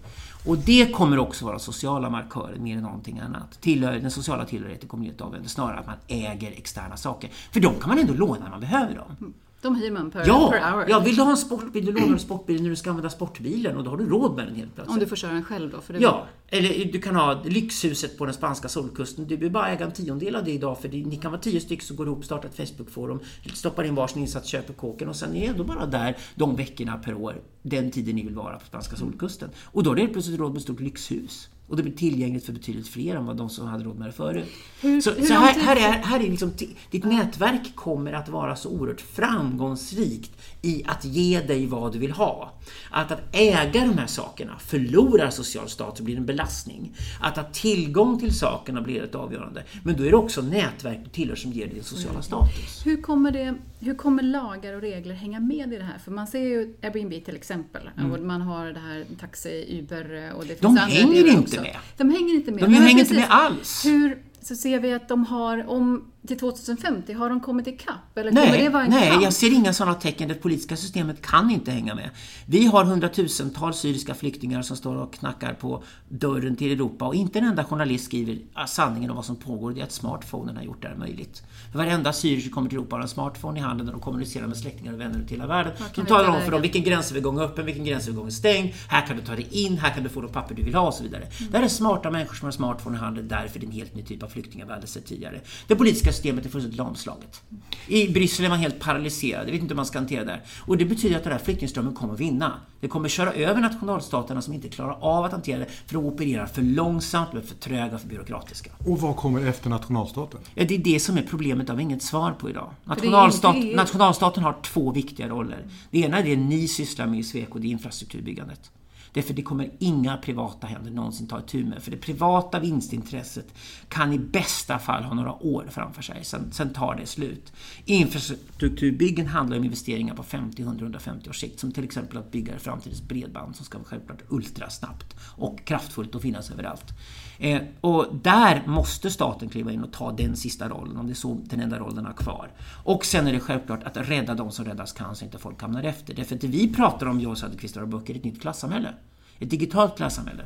Och 0.45 0.57
det 0.57 0.91
kommer 0.93 1.19
också 1.19 1.45
vara 1.45 1.59
sociala 1.59 2.09
markörer 2.09 2.59
mer 2.59 2.77
än 2.77 2.83
någonting 2.83 3.19
annat. 3.19 3.61
Tillhör, 3.61 3.99
den 3.99 4.11
sociala 4.11 4.45
tillhörigheten 4.45 4.89
kommer 4.89 5.05
inte 5.05 5.23
avgöra 5.23 5.43
snarare 5.43 5.79
att 5.79 5.87
man 5.87 5.97
äger 6.07 6.51
externa 6.51 6.97
saker. 6.97 7.29
För 7.51 7.59
de 7.59 7.79
kan 7.79 7.89
man 7.89 7.99
ändå 7.99 8.13
låna 8.13 8.43
när 8.43 8.49
man 8.49 8.59
behöver 8.59 8.95
dem. 8.95 9.33
De 9.61 9.75
hyr 9.75 9.91
man 9.91 10.11
per, 10.11 10.27
ja, 10.27 10.49
per 10.51 10.71
hour. 10.71 10.85
Ja, 10.89 10.99
vill 10.99 11.15
du 11.15 11.21
ha 11.21 11.31
en 11.31 11.37
sportbil, 11.37 11.85
du 11.85 11.91
lånar 11.91 12.13
en 12.13 12.19
sportbil 12.19 12.63
när 12.63 12.69
du 12.69 12.75
ska 12.75 12.89
använda 12.89 13.09
sportbilen 13.09 13.77
och 13.77 13.83
då 13.83 13.89
har 13.89 13.97
du 13.97 14.09
råd 14.09 14.35
med 14.35 14.47
den 14.47 14.55
helt 14.55 14.75
plötsligt. 14.75 14.93
Om 14.93 14.99
du 14.99 15.07
får 15.07 15.15
köra 15.15 15.33
den 15.33 15.43
själv 15.43 15.71
då? 15.71 15.81
För 15.81 15.93
det 15.93 15.99
ja, 15.99 16.27
eller 16.47 16.91
du 16.91 17.01
kan 17.01 17.15
ha 17.15 17.43
lyxhuset 17.45 18.17
på 18.17 18.25
den 18.25 18.33
spanska 18.33 18.67
solkusten. 18.67 19.27
Du 19.27 19.37
behöver 19.37 19.53
bara 19.53 19.69
äga 19.69 19.85
en 19.85 19.91
tiondel 19.91 20.35
av 20.35 20.43
det 20.43 20.51
idag 20.51 20.79
för 20.81 20.89
ni 20.89 21.19
kan 21.21 21.31
vara 21.31 21.41
tio 21.41 21.61
stycken 21.61 21.85
som 21.85 21.95
går 21.95 22.07
ihop, 22.07 22.25
startar 22.25 22.49
ett 22.49 22.69
Facebookforum, 22.69 23.19
stoppar 23.53 23.83
in 23.83 23.95
varsin 23.95 24.21
insats, 24.21 24.47
köper 24.47 24.73
kåken 24.73 25.09
och 25.09 25.15
sen 25.15 25.35
är 25.35 25.49
ändå 25.49 25.63
bara 25.63 25.85
där 25.85 26.17
de 26.35 26.55
veckorna 26.55 26.97
per 26.97 27.13
år, 27.13 27.41
den 27.61 27.91
tiden 27.91 28.15
ni 28.15 28.23
vill 28.23 28.35
vara 28.35 28.59
på 28.59 28.65
spanska 28.65 28.95
solkusten. 28.95 29.49
Och 29.63 29.83
då 29.83 29.89
har 29.89 29.95
du 29.95 30.01
helt 30.01 30.13
plötsligt 30.13 30.39
råd 30.39 30.51
med 30.51 30.57
ett 30.57 30.63
stort 30.63 30.79
lyxhus. 30.79 31.49
Och 31.67 31.77
det 31.77 31.83
blir 31.83 31.93
tillgängligt 31.93 32.45
för 32.45 32.53
betydligt 32.53 32.87
fler 32.87 33.15
än 33.15 33.25
vad 33.25 33.37
de 33.37 33.49
som 33.49 33.67
hade 33.67 33.83
råd 33.83 33.97
med 33.99 34.07
det 34.07 34.11
förut. 34.11 34.45
Hur, 34.81 35.01
så, 35.01 35.11
hur 35.11 35.25
så 35.25 35.33
här, 35.33 35.59
här, 35.59 35.75
är, 35.75 36.03
här 36.03 36.19
är 36.19 36.29
liksom, 36.29 36.51
ditt 36.91 37.05
nätverk 37.05 37.75
kommer 37.75 38.13
att 38.13 38.29
vara 38.29 38.55
så 38.55 38.69
oerhört 38.69 39.01
framgångsrikt 39.01 40.31
i 40.61 40.83
att 40.85 41.05
ge 41.05 41.41
dig 41.41 41.65
vad 41.65 41.93
du 41.93 41.99
vill 41.99 42.11
ha. 42.11 42.53
Att, 42.91 43.11
att 43.11 43.21
äga 43.31 43.85
de 43.85 43.97
här 43.97 44.07
sakerna 44.07 44.59
förlorar 44.59 45.29
social 45.29 45.69
status 45.69 45.99
och 45.99 46.05
blir 46.05 46.17
en 46.17 46.25
belastning. 46.25 46.95
Att 47.21 47.37
ha 47.37 47.43
tillgång 47.43 48.19
till 48.19 48.35
sakerna 48.35 48.81
blir 48.81 49.03
ett 49.03 49.15
avgörande. 49.15 49.63
Men 49.83 49.97
då 49.97 50.03
är 50.03 50.11
det 50.11 50.17
också 50.17 50.41
nätverk 50.41 50.99
du 51.03 51.09
tillhör 51.09 51.35
som 51.35 51.51
ger 51.51 51.67
dig 51.67 51.83
sociala 51.83 52.21
status. 52.21 52.85
Hur 52.85 53.01
kommer, 53.01 53.31
det, 53.31 53.55
hur 53.79 53.95
kommer 53.95 54.23
lagar 54.23 54.73
och 54.73 54.81
regler 54.81 55.15
hänga 55.15 55.39
med 55.39 55.73
i 55.73 55.77
det 55.77 55.83
här? 55.83 55.97
För 55.97 56.11
man 56.11 56.27
ser 56.27 56.39
ju 56.39 56.75
Airbnb 56.81 57.25
till 57.25 57.35
exempel. 57.35 57.89
Mm. 57.97 58.11
Och 58.11 58.19
man 58.19 58.41
har 58.41 58.65
det 58.65 58.79
här 58.79 59.05
Taxi, 59.19 59.79
Uber 59.79 60.33
och 60.35 60.41
det 60.41 60.47
finns 60.47 60.61
De 60.61 60.77
hänger 60.77 61.27
inte 61.27 61.56
med. 61.61 61.77
De 61.97 62.09
hänger 62.09 62.33
inte 62.33 62.51
med. 62.51 62.63
De 62.63 62.73
hänger 62.73 62.99
inte 62.99 63.13
med 63.13 63.27
alls. 63.29 63.85
Hur, 63.85 64.23
så 64.41 64.55
ser 64.55 64.79
vi 64.79 64.93
att 64.93 65.07
de 65.07 65.25
har, 65.25 65.69
om 65.69 66.11
till 66.27 66.39
2050, 66.39 67.13
har 67.13 67.29
de 67.29 67.39
kommit 67.39 67.67
ikapp? 67.67 68.17
Eller 68.17 68.31
nej, 68.31 68.63
det 68.63 68.69
vara 68.69 68.83
en 68.83 68.89
nej 68.89 69.09
kamp? 69.09 69.23
jag 69.23 69.33
ser 69.33 69.53
inga 69.53 69.73
sådana 69.73 69.95
tecken. 69.95 70.27
Det 70.27 70.35
politiska 70.35 70.77
systemet 70.77 71.21
kan 71.21 71.51
inte 71.51 71.71
hänga 71.71 71.95
med. 71.95 72.09
Vi 72.45 72.65
har 72.65 72.83
hundratusentals 72.83 73.77
syriska 73.77 74.13
flyktingar 74.13 74.61
som 74.61 74.77
står 74.77 74.95
och 74.95 75.13
knackar 75.13 75.53
på 75.53 75.83
dörren 76.09 76.55
till 76.55 76.71
Europa 76.71 77.05
och 77.05 77.15
inte 77.15 77.39
en 77.39 77.45
enda 77.45 77.63
journalist 77.63 78.05
skriver 78.05 78.39
sanningen 78.67 79.09
om 79.09 79.15
vad 79.15 79.25
som 79.25 79.35
pågår. 79.35 79.71
Det 79.71 79.79
är 79.79 79.83
att 79.83 79.91
smartphonen 79.91 80.57
har 80.57 80.63
gjort 80.63 80.81
det 80.81 80.87
här 80.87 80.95
möjligt. 80.95 81.43
För 81.71 81.77
varenda 81.79 82.13
syrier 82.13 82.41
som 82.41 82.51
kommer 82.51 82.69
till 82.69 82.77
Europa 82.77 82.95
har 82.95 83.03
en 83.03 83.09
smartphone 83.09 83.59
i 83.59 83.61
handen 83.61 83.87
och 83.87 83.93
de 83.93 84.01
kommunicerar 84.01 84.47
med 84.47 84.57
släktingar 84.57 84.93
och 84.93 84.99
vänner 84.99 85.19
ut 85.19 85.31
hela 85.31 85.47
världen. 85.47 85.73
De 85.95 86.05
talar 86.05 86.29
om 86.29 86.41
för 86.41 86.51
dem 86.51 86.61
vilken 86.61 86.83
gränsövergång 86.83 87.39
är 87.39 87.43
öppen, 87.43 87.65
vilken 87.65 87.85
gränsövergång 87.85 88.27
är 88.27 88.31
stängd. 88.31 88.73
Här 88.87 89.07
kan 89.07 89.17
du 89.17 89.23
ta 89.23 89.35
dig 89.35 89.47
in, 89.51 89.77
här 89.77 89.93
kan 89.93 90.03
du 90.03 90.09
få 90.09 90.21
de 90.21 90.31
papper 90.31 90.55
du 90.55 90.63
vill 90.63 90.75
ha 90.75 90.87
och 90.87 90.93
så 90.93 91.03
vidare. 91.03 91.23
Mm. 91.23 91.51
Det 91.51 91.57
här 91.57 91.65
är 91.65 91.69
smarta 91.69 92.11
människor 92.11 92.35
som 92.35 92.45
har 92.45 92.51
en 92.51 92.57
smartphone 92.57 92.97
i 92.97 92.99
handen. 92.99 93.27
Därför 93.27 93.55
är 93.55 93.59
det 93.59 93.65
en 93.65 93.71
helt 93.71 93.95
ny 93.95 94.03
typ 94.03 94.23
av 94.23 94.27
flyktingar 94.27 94.65
vi 94.65 94.73
aldrig 94.73 94.89
sett 94.89 95.05
tidigare. 95.05 95.41
Det 95.67 95.75
politiska 95.75 96.11
systemet 96.17 96.45
är 96.45 96.49
fullständigt 96.49 96.77
lamslaget. 96.77 97.41
I 97.87 98.07
Bryssel 98.07 98.45
är 98.45 98.49
man 98.49 98.59
helt 98.59 98.79
paralyserad. 98.79 99.47
Jag 99.47 99.51
vet 99.51 99.61
inte 99.61 99.73
hur 99.73 99.75
man 99.75 99.85
ska 99.85 99.99
hantera 99.99 100.25
det. 100.25 100.39
Och 100.61 100.77
det 100.77 100.85
betyder 100.85 101.17
att 101.17 101.23
den 101.23 101.31
här 101.31 101.39
flyktingströmmen 101.39 101.93
kommer 101.93 102.13
att 102.13 102.19
vinna. 102.19 102.53
Det 102.79 102.87
kommer 102.87 103.09
köra 103.09 103.33
över 103.33 103.61
nationalstaterna 103.61 104.41
som 104.41 104.53
inte 104.53 104.69
klarar 104.69 104.97
av 105.01 105.25
att 105.25 105.31
hantera 105.31 105.59
det 105.59 105.65
för 105.85 105.93
de 105.93 106.05
opererar 106.05 106.45
för 106.45 106.61
långsamt, 106.61 107.29
de 107.31 107.37
är 107.37 107.41
för 107.41 107.55
tröga, 107.55 107.95
och 107.95 108.01
för 108.01 108.07
byråkratiska. 108.07 108.71
Och 108.85 109.01
vad 109.01 109.15
kommer 109.15 109.47
efter 109.47 109.69
nationalstaten? 109.69 110.39
Ja, 110.55 110.65
det 110.67 110.75
är 110.75 110.79
det 110.79 110.99
som 110.99 111.17
är 111.17 111.21
problemet, 111.21 111.67
det 111.67 111.73
har 111.73 111.77
vi 111.77 111.83
inget 111.83 112.03
svar 112.03 112.31
på 112.31 112.49
idag. 112.49 112.69
Nationalstat. 112.83 113.55
Nationalstaten 113.75 114.43
har 114.43 114.55
två 114.61 114.91
viktiga 114.91 115.27
roller. 115.27 115.67
Det 115.91 115.99
ena 115.99 116.19
är 116.19 116.23
det 116.23 116.35
ni 116.35 116.67
sysslar 116.67 117.07
med 117.07 117.19
i 117.19 117.23
Sweco, 117.23 117.59
det 117.59 117.67
är 117.67 117.69
infrastrukturbyggandet. 117.69 118.71
Därför 119.13 119.33
det 119.33 119.41
kommer 119.41 119.69
inga 119.79 120.17
privata 120.17 120.67
händer 120.67 120.91
någonsin 120.91 121.27
ta 121.27 121.39
itu 121.39 121.65
med. 121.65 121.83
För 121.83 121.91
det 121.91 121.97
privata 121.97 122.59
vinstintresset 122.59 123.53
kan 123.89 124.13
i 124.13 124.19
bästa 124.19 124.79
fall 124.79 125.03
ha 125.03 125.13
några 125.13 125.33
år 125.33 125.67
framför 125.69 126.01
sig. 126.01 126.23
Sen, 126.23 126.51
sen 126.51 126.73
tar 126.73 126.95
det 126.95 127.05
slut. 127.05 127.53
Infrastrukturbyggen 127.85 129.27
handlar 129.27 129.57
om 129.57 129.63
investeringar 129.63 130.15
på 130.15 130.23
50-150 130.23 131.29
års 131.29 131.39
sikt. 131.39 131.59
Som 131.59 131.71
till 131.71 131.83
exempel 131.83 132.17
att 132.17 132.31
bygga 132.31 132.59
framtidens 132.59 133.01
bredband 133.01 133.55
som 133.55 133.65
ska 133.65 133.77
vara 133.77 133.87
självklart 133.87 134.21
ultrasnabbt 134.29 135.15
och 135.35 135.65
kraftfullt 135.65 136.15
och 136.15 136.21
finnas 136.21 136.51
överallt. 136.51 136.93
Eh, 137.37 137.61
och 137.81 138.15
där 138.21 138.63
måste 138.65 139.11
staten 139.11 139.49
kliva 139.49 139.71
in 139.71 139.83
och 139.83 139.93
ta 139.93 140.11
den 140.11 140.35
sista 140.35 140.69
rollen, 140.69 140.97
om 140.97 141.07
det 141.07 141.13
är 141.13 141.15
så 141.15 141.41
den 141.45 141.59
enda 141.59 141.79
rollen 141.79 142.05
har 142.05 142.13
kvar. 142.13 142.51
Och 142.83 143.05
sen 143.05 143.27
är 143.27 143.33
det 143.33 143.39
självklart 143.39 143.83
att 143.83 143.97
rädda 143.97 144.33
de 144.33 144.51
som 144.51 144.65
räddas 144.65 144.91
kan 144.91 145.15
så 145.15 145.25
inte 145.25 145.37
folk 145.37 145.61
hamnar 145.61 145.83
efter. 145.83 146.13
Därför 146.13 146.35
att 146.35 146.41
det 146.41 146.47
vi 146.47 146.73
pratar 146.73 147.05
om, 147.05 147.21
jag 147.21 147.31
och 147.31 147.37
Söderqvist 147.37 147.77
och 147.77 147.87
böcker, 147.87 148.13
är 148.13 148.17
ett 148.17 148.23
nytt 148.23 148.41
klassamhälle. 148.41 148.93
Ett 149.39 149.49
digitalt 149.49 149.97
klassamhälle. 149.97 150.43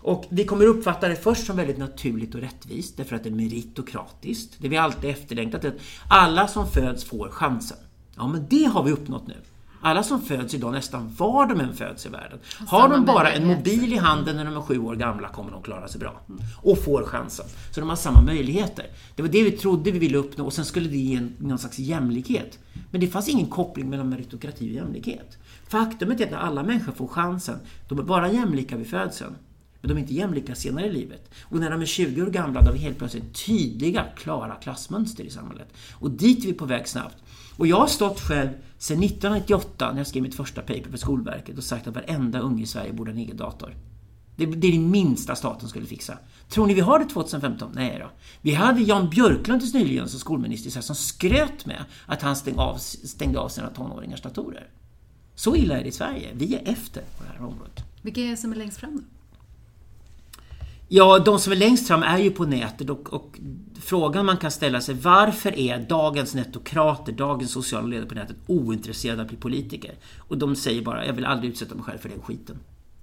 Och 0.00 0.24
vi 0.28 0.44
kommer 0.44 0.66
uppfatta 0.66 1.08
det 1.08 1.16
först 1.16 1.46
som 1.46 1.56
väldigt 1.56 1.78
naturligt 1.78 2.34
och 2.34 2.40
rättvist 2.40 2.96
därför 2.96 3.16
att 3.16 3.22
det 3.22 3.28
är 3.28 3.34
meritokratiskt. 3.34 4.56
Det 4.58 4.68
vi 4.68 4.76
alltid 4.76 5.10
efterlängtat 5.10 5.64
är 5.64 5.68
att 5.68 5.80
alla 6.08 6.48
som 6.48 6.70
föds 6.70 7.04
får 7.04 7.28
chansen. 7.28 7.78
Ja, 8.16 8.26
men 8.26 8.46
det 8.50 8.64
har 8.64 8.82
vi 8.82 8.92
uppnått 8.92 9.26
nu. 9.26 9.36
Alla 9.80 10.02
som 10.02 10.22
föds 10.22 10.54
idag, 10.54 10.72
nästan 10.72 11.14
var 11.18 11.46
de 11.46 11.60
än 11.60 11.74
föds 11.74 12.06
i 12.06 12.08
världen, 12.08 12.38
har 12.66 12.88
de 12.88 13.04
bara 13.04 13.32
en 13.32 13.46
mobil 13.46 13.92
i 13.92 13.96
handen 13.96 14.36
när 14.36 14.44
de 14.44 14.56
är 14.56 14.60
sju 14.60 14.78
år 14.78 14.96
gamla 14.96 15.28
kommer 15.28 15.50
de 15.50 15.62
klara 15.62 15.88
sig 15.88 16.00
bra. 16.00 16.20
Och 16.62 16.78
får 16.78 17.02
chansen. 17.02 17.46
Så 17.70 17.80
de 17.80 17.88
har 17.88 17.96
samma 17.96 18.20
möjligheter. 18.20 18.86
Det 19.16 19.22
var 19.22 19.28
det 19.28 19.42
vi 19.42 19.50
trodde 19.50 19.90
vi 19.90 19.98
ville 19.98 20.18
uppnå 20.18 20.44
och 20.46 20.52
sen 20.52 20.64
skulle 20.64 20.88
det 20.88 20.96
ge 20.96 21.28
någon 21.38 21.58
slags 21.58 21.78
jämlikhet. 21.78 22.58
Men 22.90 23.00
det 23.00 23.06
fanns 23.06 23.28
ingen 23.28 23.46
koppling 23.46 23.90
mellan 23.90 24.08
meritokrati 24.08 24.70
och 24.70 24.74
jämlikhet. 24.74 25.38
Faktumet 25.68 26.20
är 26.20 26.24
att 26.24 26.30
när 26.30 26.38
alla 26.38 26.62
människor 26.62 26.92
får 26.92 27.08
chansen, 27.08 27.58
de 27.88 27.98
är 27.98 28.02
bara 28.02 28.32
jämlika 28.32 28.76
vid 28.76 28.90
födseln. 28.90 29.34
Men 29.80 29.88
de 29.88 29.94
är 29.94 30.00
inte 30.00 30.14
jämlika 30.14 30.54
senare 30.54 30.86
i 30.86 30.92
livet. 30.92 31.30
Och 31.42 31.60
när 31.60 31.70
de 31.70 31.80
är 31.80 31.86
20 31.86 32.22
år 32.22 32.26
gamla, 32.26 32.60
då 32.60 32.66
har 32.66 32.72
vi 32.72 32.78
helt 32.78 32.98
plötsligt 32.98 33.46
tydliga, 33.46 34.04
klara 34.16 34.54
klassmönster 34.54 35.24
i 35.24 35.30
samhället. 35.30 35.68
Och 35.92 36.10
dit 36.10 36.44
är 36.44 36.46
vi 36.46 36.52
på 36.52 36.64
väg 36.64 36.88
snabbt. 36.88 37.16
Och 37.56 37.66
jag 37.66 37.76
har 37.76 37.86
stått 37.86 38.20
själv 38.20 38.48
sedan 38.78 39.02
1998 39.02 39.90
när 39.90 39.98
jag 39.98 40.06
skrev 40.06 40.22
mitt 40.22 40.34
första 40.34 40.60
paper 40.60 40.90
för 40.90 40.98
Skolverket 40.98 41.58
och 41.58 41.64
sagt 41.64 41.86
att 41.86 41.94
varenda 41.94 42.38
unge 42.38 42.62
i 42.62 42.66
Sverige 42.66 42.92
borde 42.92 43.10
ha 43.10 43.14
en 43.14 43.22
egen 43.22 43.36
dator. 43.36 43.74
Det, 44.36 44.46
det 44.46 44.68
är 44.68 44.72
det 44.72 44.78
minsta 44.78 45.36
staten 45.36 45.68
skulle 45.68 45.86
fixa. 45.86 46.18
Tror 46.48 46.66
ni 46.66 46.74
vi 46.74 46.80
har 46.80 46.98
det 46.98 47.04
2015? 47.04 47.70
Nej 47.74 47.98
då. 48.00 48.10
Vi 48.40 48.54
hade 48.54 48.82
Jan 48.82 49.10
Björklund 49.10 49.60
tills 49.60 49.74
nyligen 49.74 50.08
som 50.08 50.20
skolminister 50.20 50.80
som 50.80 50.96
skröt 50.96 51.66
med 51.66 51.84
att 52.06 52.22
han 52.22 52.36
stängde 52.36 52.60
av, 52.60 52.76
stängde 52.78 53.38
av 53.38 53.48
sina 53.48 53.68
tonåringars 53.68 54.22
datorer. 54.22 54.68
Så 55.38 55.56
illa 55.56 55.78
är 55.78 55.82
det 55.82 55.88
i 55.88 55.92
Sverige. 55.92 56.30
Vi 56.34 56.54
är 56.54 56.72
efter 56.72 57.00
på 57.00 57.24
det 57.24 57.30
här 57.38 57.46
området. 57.46 57.84
Vilka 58.02 58.20
är 58.20 58.30
det 58.30 58.36
som 58.36 58.52
är 58.52 58.56
längst 58.56 58.78
fram 58.78 58.96
då? 58.96 59.02
Ja, 60.88 61.18
de 61.18 61.38
som 61.38 61.52
är 61.52 61.56
längst 61.56 61.88
fram 61.88 62.02
är 62.02 62.18
ju 62.18 62.30
på 62.30 62.44
nätet 62.44 62.90
och, 62.90 63.12
och, 63.12 63.38
frågan 63.80 64.26
man 64.26 64.36
kan 64.36 64.50
ställa 64.50 64.80
sig 64.80 64.94
varför 64.94 65.58
är 65.58 65.78
dagens 65.78 66.34
netokrater, 66.34 67.12
dagens 67.12 67.50
sociala 67.50 67.86
ledare 67.86 68.08
på 68.08 68.14
nätet 68.14 68.36
ointresserade 68.46 69.20
av 69.20 69.24
att 69.24 69.28
bli 69.28 69.36
politiker? 69.36 69.94
Och 70.18 70.38
de 70.38 70.56
säger 70.56 70.82
bara, 70.82 71.06
jag 71.06 71.12
vill 71.12 71.24
aldrig 71.24 71.50
utsätta 71.50 71.74
mig 71.74 71.84
själv 71.84 71.98
för 71.98 72.08
den 72.08 72.22
skiten. 72.22 72.56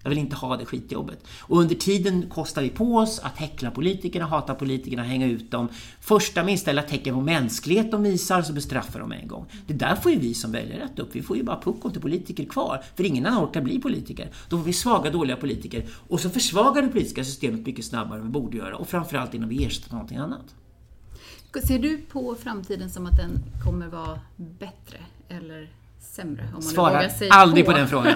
Jag 0.05 0.09
vill 0.09 0.19
inte 0.19 0.35
ha 0.35 0.57
det 0.57 0.65
skitjobbet. 0.65 1.27
Och 1.39 1.59
under 1.59 1.75
tiden 1.75 2.29
kostar 2.29 2.61
vi 2.61 2.69
på 2.69 2.95
oss 2.95 3.19
att 3.19 3.37
häckla 3.37 3.71
politikerna, 3.71 4.25
hata 4.25 4.55
politikerna, 4.55 5.03
hänga 5.03 5.27
ut 5.27 5.51
dem. 5.51 5.67
Första 5.99 6.43
minsta 6.43 6.71
lilla 6.71 6.81
tecken 6.81 7.15
på 7.15 7.21
mänsklighet 7.21 7.91
de 7.91 8.03
visar 8.03 8.41
så 8.41 8.53
bestraffar 8.53 8.99
de 8.99 9.11
en 9.11 9.27
gång. 9.27 9.45
Det 9.67 9.73
där 9.73 9.95
får 9.95 10.11
ju 10.11 10.19
vi 10.19 10.33
som 10.33 10.51
väljer 10.51 10.79
rätt 10.79 10.99
upp. 10.99 11.09
Vi 11.15 11.21
får 11.21 11.37
ju 11.37 11.43
bara 11.43 11.61
puckon 11.61 11.91
till 11.91 12.01
politiker 12.01 12.45
kvar. 12.45 12.83
För 12.95 13.03
ingen 13.03 13.25
annan 13.25 13.43
orkar 13.43 13.61
bli 13.61 13.79
politiker. 13.79 14.31
Då 14.49 14.57
får 14.57 14.65
vi 14.65 14.73
svaga, 14.73 15.09
dåliga 15.09 15.35
politiker. 15.35 15.85
Och 16.07 16.19
så 16.19 16.29
försvagar 16.29 16.81
det 16.81 16.87
politiska 16.87 17.23
systemet 17.23 17.65
mycket 17.65 17.85
snabbare 17.85 18.19
än 18.19 18.25
vi 18.25 18.31
borde 18.31 18.57
göra. 18.57 18.75
Och 18.75 18.87
framförallt 18.87 19.33
innan 19.33 19.49
vi 19.49 19.65
ersätter 19.65 19.91
någonting 19.91 20.17
annat. 20.17 20.55
Ser 21.67 21.79
du 21.79 21.97
på 21.97 22.35
framtiden 22.35 22.89
som 22.89 23.05
att 23.05 23.17
den 23.17 23.43
kommer 23.63 23.87
vara 23.87 24.19
bättre 24.35 24.97
eller 25.29 25.69
sämre? 26.05 26.49
Om 26.55 26.61
Svarar 26.61 27.11
aldrig 27.29 27.65
på. 27.65 27.71
på 27.71 27.77
den 27.77 27.87
frågan. 27.87 28.15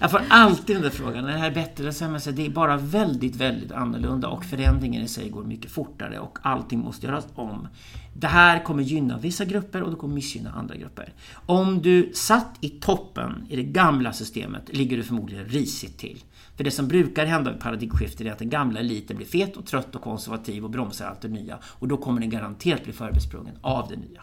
Jag 0.00 0.10
får 0.10 0.22
alltid 0.28 0.76
den 0.76 0.82
där 0.82 0.90
frågan. 0.90 1.24
Är 1.24 1.32
det 1.32 1.38
här 1.38 1.50
bättre 1.50 1.82
eller 1.84 1.92
sämre? 1.92 2.32
Det 2.32 2.46
är 2.46 2.50
bara 2.50 2.76
väldigt, 2.76 3.36
väldigt 3.36 3.72
annorlunda 3.72 4.28
och 4.28 4.44
förändringen 4.44 5.02
i 5.02 5.08
sig 5.08 5.28
går 5.28 5.44
mycket 5.44 5.70
fortare 5.70 6.18
och 6.18 6.38
allting 6.42 6.78
måste 6.78 7.06
göras 7.06 7.26
om. 7.34 7.68
Det 8.14 8.26
här 8.26 8.64
kommer 8.64 8.82
gynna 8.82 9.18
vissa 9.18 9.44
grupper 9.44 9.82
och 9.82 9.90
det 9.90 9.96
kommer 9.96 10.14
missgynna 10.14 10.50
andra 10.52 10.76
grupper. 10.76 11.12
Om 11.46 11.82
du 11.82 12.10
satt 12.14 12.56
i 12.60 12.68
toppen 12.68 13.46
i 13.48 13.56
det 13.56 13.62
gamla 13.62 14.12
systemet 14.12 14.76
ligger 14.76 14.96
du 14.96 15.02
förmodligen 15.02 15.44
risigt 15.44 15.98
till. 15.98 16.24
För 16.56 16.64
det 16.64 16.70
som 16.70 16.88
brukar 16.88 17.26
hända 17.26 17.52
vid 17.52 17.60
paradigmskiften 17.60 18.26
är 18.26 18.32
att 18.32 18.38
den 18.38 18.50
gamla 18.50 18.80
eliten 18.80 19.16
blir 19.16 19.26
fet 19.26 19.56
och 19.56 19.66
trött 19.66 19.94
och 19.94 20.02
konservativ 20.02 20.64
och 20.64 20.70
bromsar 20.70 21.06
allt 21.06 21.20
det 21.20 21.28
nya. 21.28 21.58
Och 21.64 21.88
då 21.88 21.96
kommer 21.96 22.20
den 22.20 22.30
garanterat 22.30 22.84
bli 22.84 22.92
förbesprungen 22.92 23.54
av 23.60 23.88
det 23.88 23.96
nya. 23.96 24.22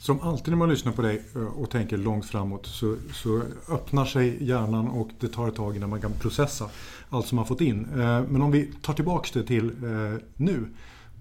Som 0.00 0.20
alltid 0.20 0.48
när 0.48 0.56
man 0.56 0.68
lyssnar 0.68 0.92
på 0.92 1.02
dig 1.02 1.22
eh, 1.34 1.42
och 1.42 1.70
tänker 1.70 1.96
långt 1.96 2.26
framåt 2.26 2.66
så, 2.66 2.96
så, 3.12 3.42
öppnar 3.68 4.04
sig 4.04 4.44
hjärnan 4.44 4.88
och 4.88 5.08
det 5.20 5.28
tar 5.28 5.48
ett 5.48 5.54
tag 5.54 5.76
innan 5.76 5.90
man 5.90 6.00
kan 6.00 6.12
processa 6.12 6.68
allt 7.10 7.26
som 7.26 7.36
man 7.36 7.46
fått 7.46 7.60
in. 7.60 7.84
Eh, 7.92 8.22
men 8.28 8.42
om 8.42 8.50
vi 8.50 8.72
tar 8.82 8.92
tillbaks 8.92 9.30
det 9.30 9.42
till 9.42 9.66
eh, 9.66 10.20
nu. 10.36 10.68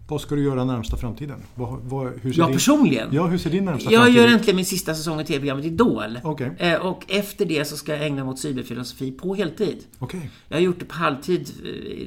Vad 0.09 0.21
ska 0.21 0.35
du 0.35 0.43
göra 0.43 0.63
närmsta 0.63 0.97
framtiden? 0.97 1.43
Vad, 1.55 1.79
vad, 1.79 2.13
hur 2.21 2.33
ser 2.33 2.39
jag 2.39 2.49
din, 2.49 2.55
personligen? 2.55 3.09
Ja, 3.11 3.25
hur 3.25 3.37
ser 3.37 3.49
din 3.49 3.65
närmsta 3.65 3.91
jag 3.91 4.01
framtid 4.01 4.21
Jag 4.21 4.27
gör 4.27 4.33
äntligen 4.33 4.55
min 4.55 4.65
sista 4.65 4.95
säsong 4.95 5.19
i 5.19 5.25
TV-programmet 5.25 5.65
Idol. 5.65 6.19
Okay. 6.23 6.75
Och 6.75 7.05
efter 7.07 7.45
det 7.45 7.65
så 7.65 7.77
ska 7.77 7.95
jag 7.95 8.05
ägna 8.05 8.23
mig 8.23 8.31
åt 8.31 8.39
cyberfilosofi 8.39 9.11
på 9.11 9.35
heltid. 9.35 9.77
Okay. 9.99 10.21
Jag 10.47 10.57
har 10.57 10.61
gjort 10.61 10.79
det 10.79 10.85
på 10.85 10.95
halvtid 10.95 11.51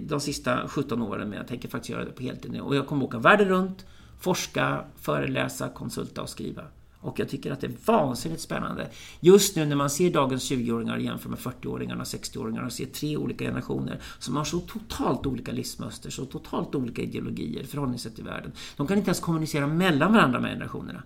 de 0.08 0.20
sista 0.20 0.68
17 0.68 1.02
åren 1.02 1.28
men 1.28 1.38
jag 1.38 1.48
tänker 1.48 1.68
faktiskt 1.68 1.90
göra 1.90 2.04
det 2.04 2.12
på 2.12 2.22
heltid 2.22 2.52
nu. 2.52 2.60
Och 2.60 2.76
jag 2.76 2.86
kommer 2.86 3.04
åka 3.04 3.18
världen 3.18 3.48
runt 3.48 3.84
forska, 4.20 4.84
föreläsa, 4.96 5.68
konsulta 5.68 6.22
och 6.22 6.28
skriva. 6.28 6.62
Och 7.00 7.18
jag 7.18 7.28
tycker 7.28 7.52
att 7.52 7.60
det 7.60 7.66
är 7.66 7.74
vansinnigt 7.84 8.40
spännande. 8.40 8.90
Just 9.20 9.56
nu 9.56 9.66
när 9.66 9.76
man 9.76 9.90
ser 9.90 10.10
dagens 10.10 10.50
20-åringar 10.50 10.98
jämfört 10.98 11.30
med 11.30 11.38
40-åringarna, 11.38 12.04
60-åringarna 12.04 12.66
och 12.66 12.72
ser 12.72 12.86
tre 12.86 13.16
olika 13.16 13.44
generationer 13.44 14.00
som 14.18 14.36
har 14.36 14.44
så 14.44 14.60
totalt 14.60 15.26
olika 15.26 15.52
livsmönster, 15.52 16.10
så 16.10 16.24
totalt 16.24 16.74
olika 16.74 17.02
ideologier, 17.02 17.64
förhållningssätt 17.64 18.14
till 18.14 18.24
världen. 18.24 18.52
De 18.76 18.86
kan 18.86 18.96
inte 18.96 19.08
ens 19.08 19.20
kommunicera 19.20 19.66
mellan 19.66 20.12
varandra 20.12 20.40
med 20.40 20.50
generationerna. 20.50 21.02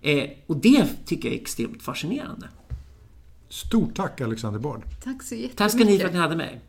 Eh, 0.00 0.30
och 0.46 0.56
det 0.56 1.06
tycker 1.06 1.28
jag 1.28 1.36
är 1.36 1.40
extremt 1.40 1.82
fascinerande. 1.82 2.48
Stort 3.48 3.94
tack 3.94 4.20
Alexander 4.20 4.60
Bard. 4.60 4.82
Tack 5.04 5.22
så 5.22 5.34
jättemycket. 5.34 5.58
Tack 5.58 5.70
ska 5.70 5.84
ni 5.84 5.98
för 5.98 6.06
att 6.06 6.12
ni 6.12 6.18
hade 6.18 6.36
mig. 6.36 6.60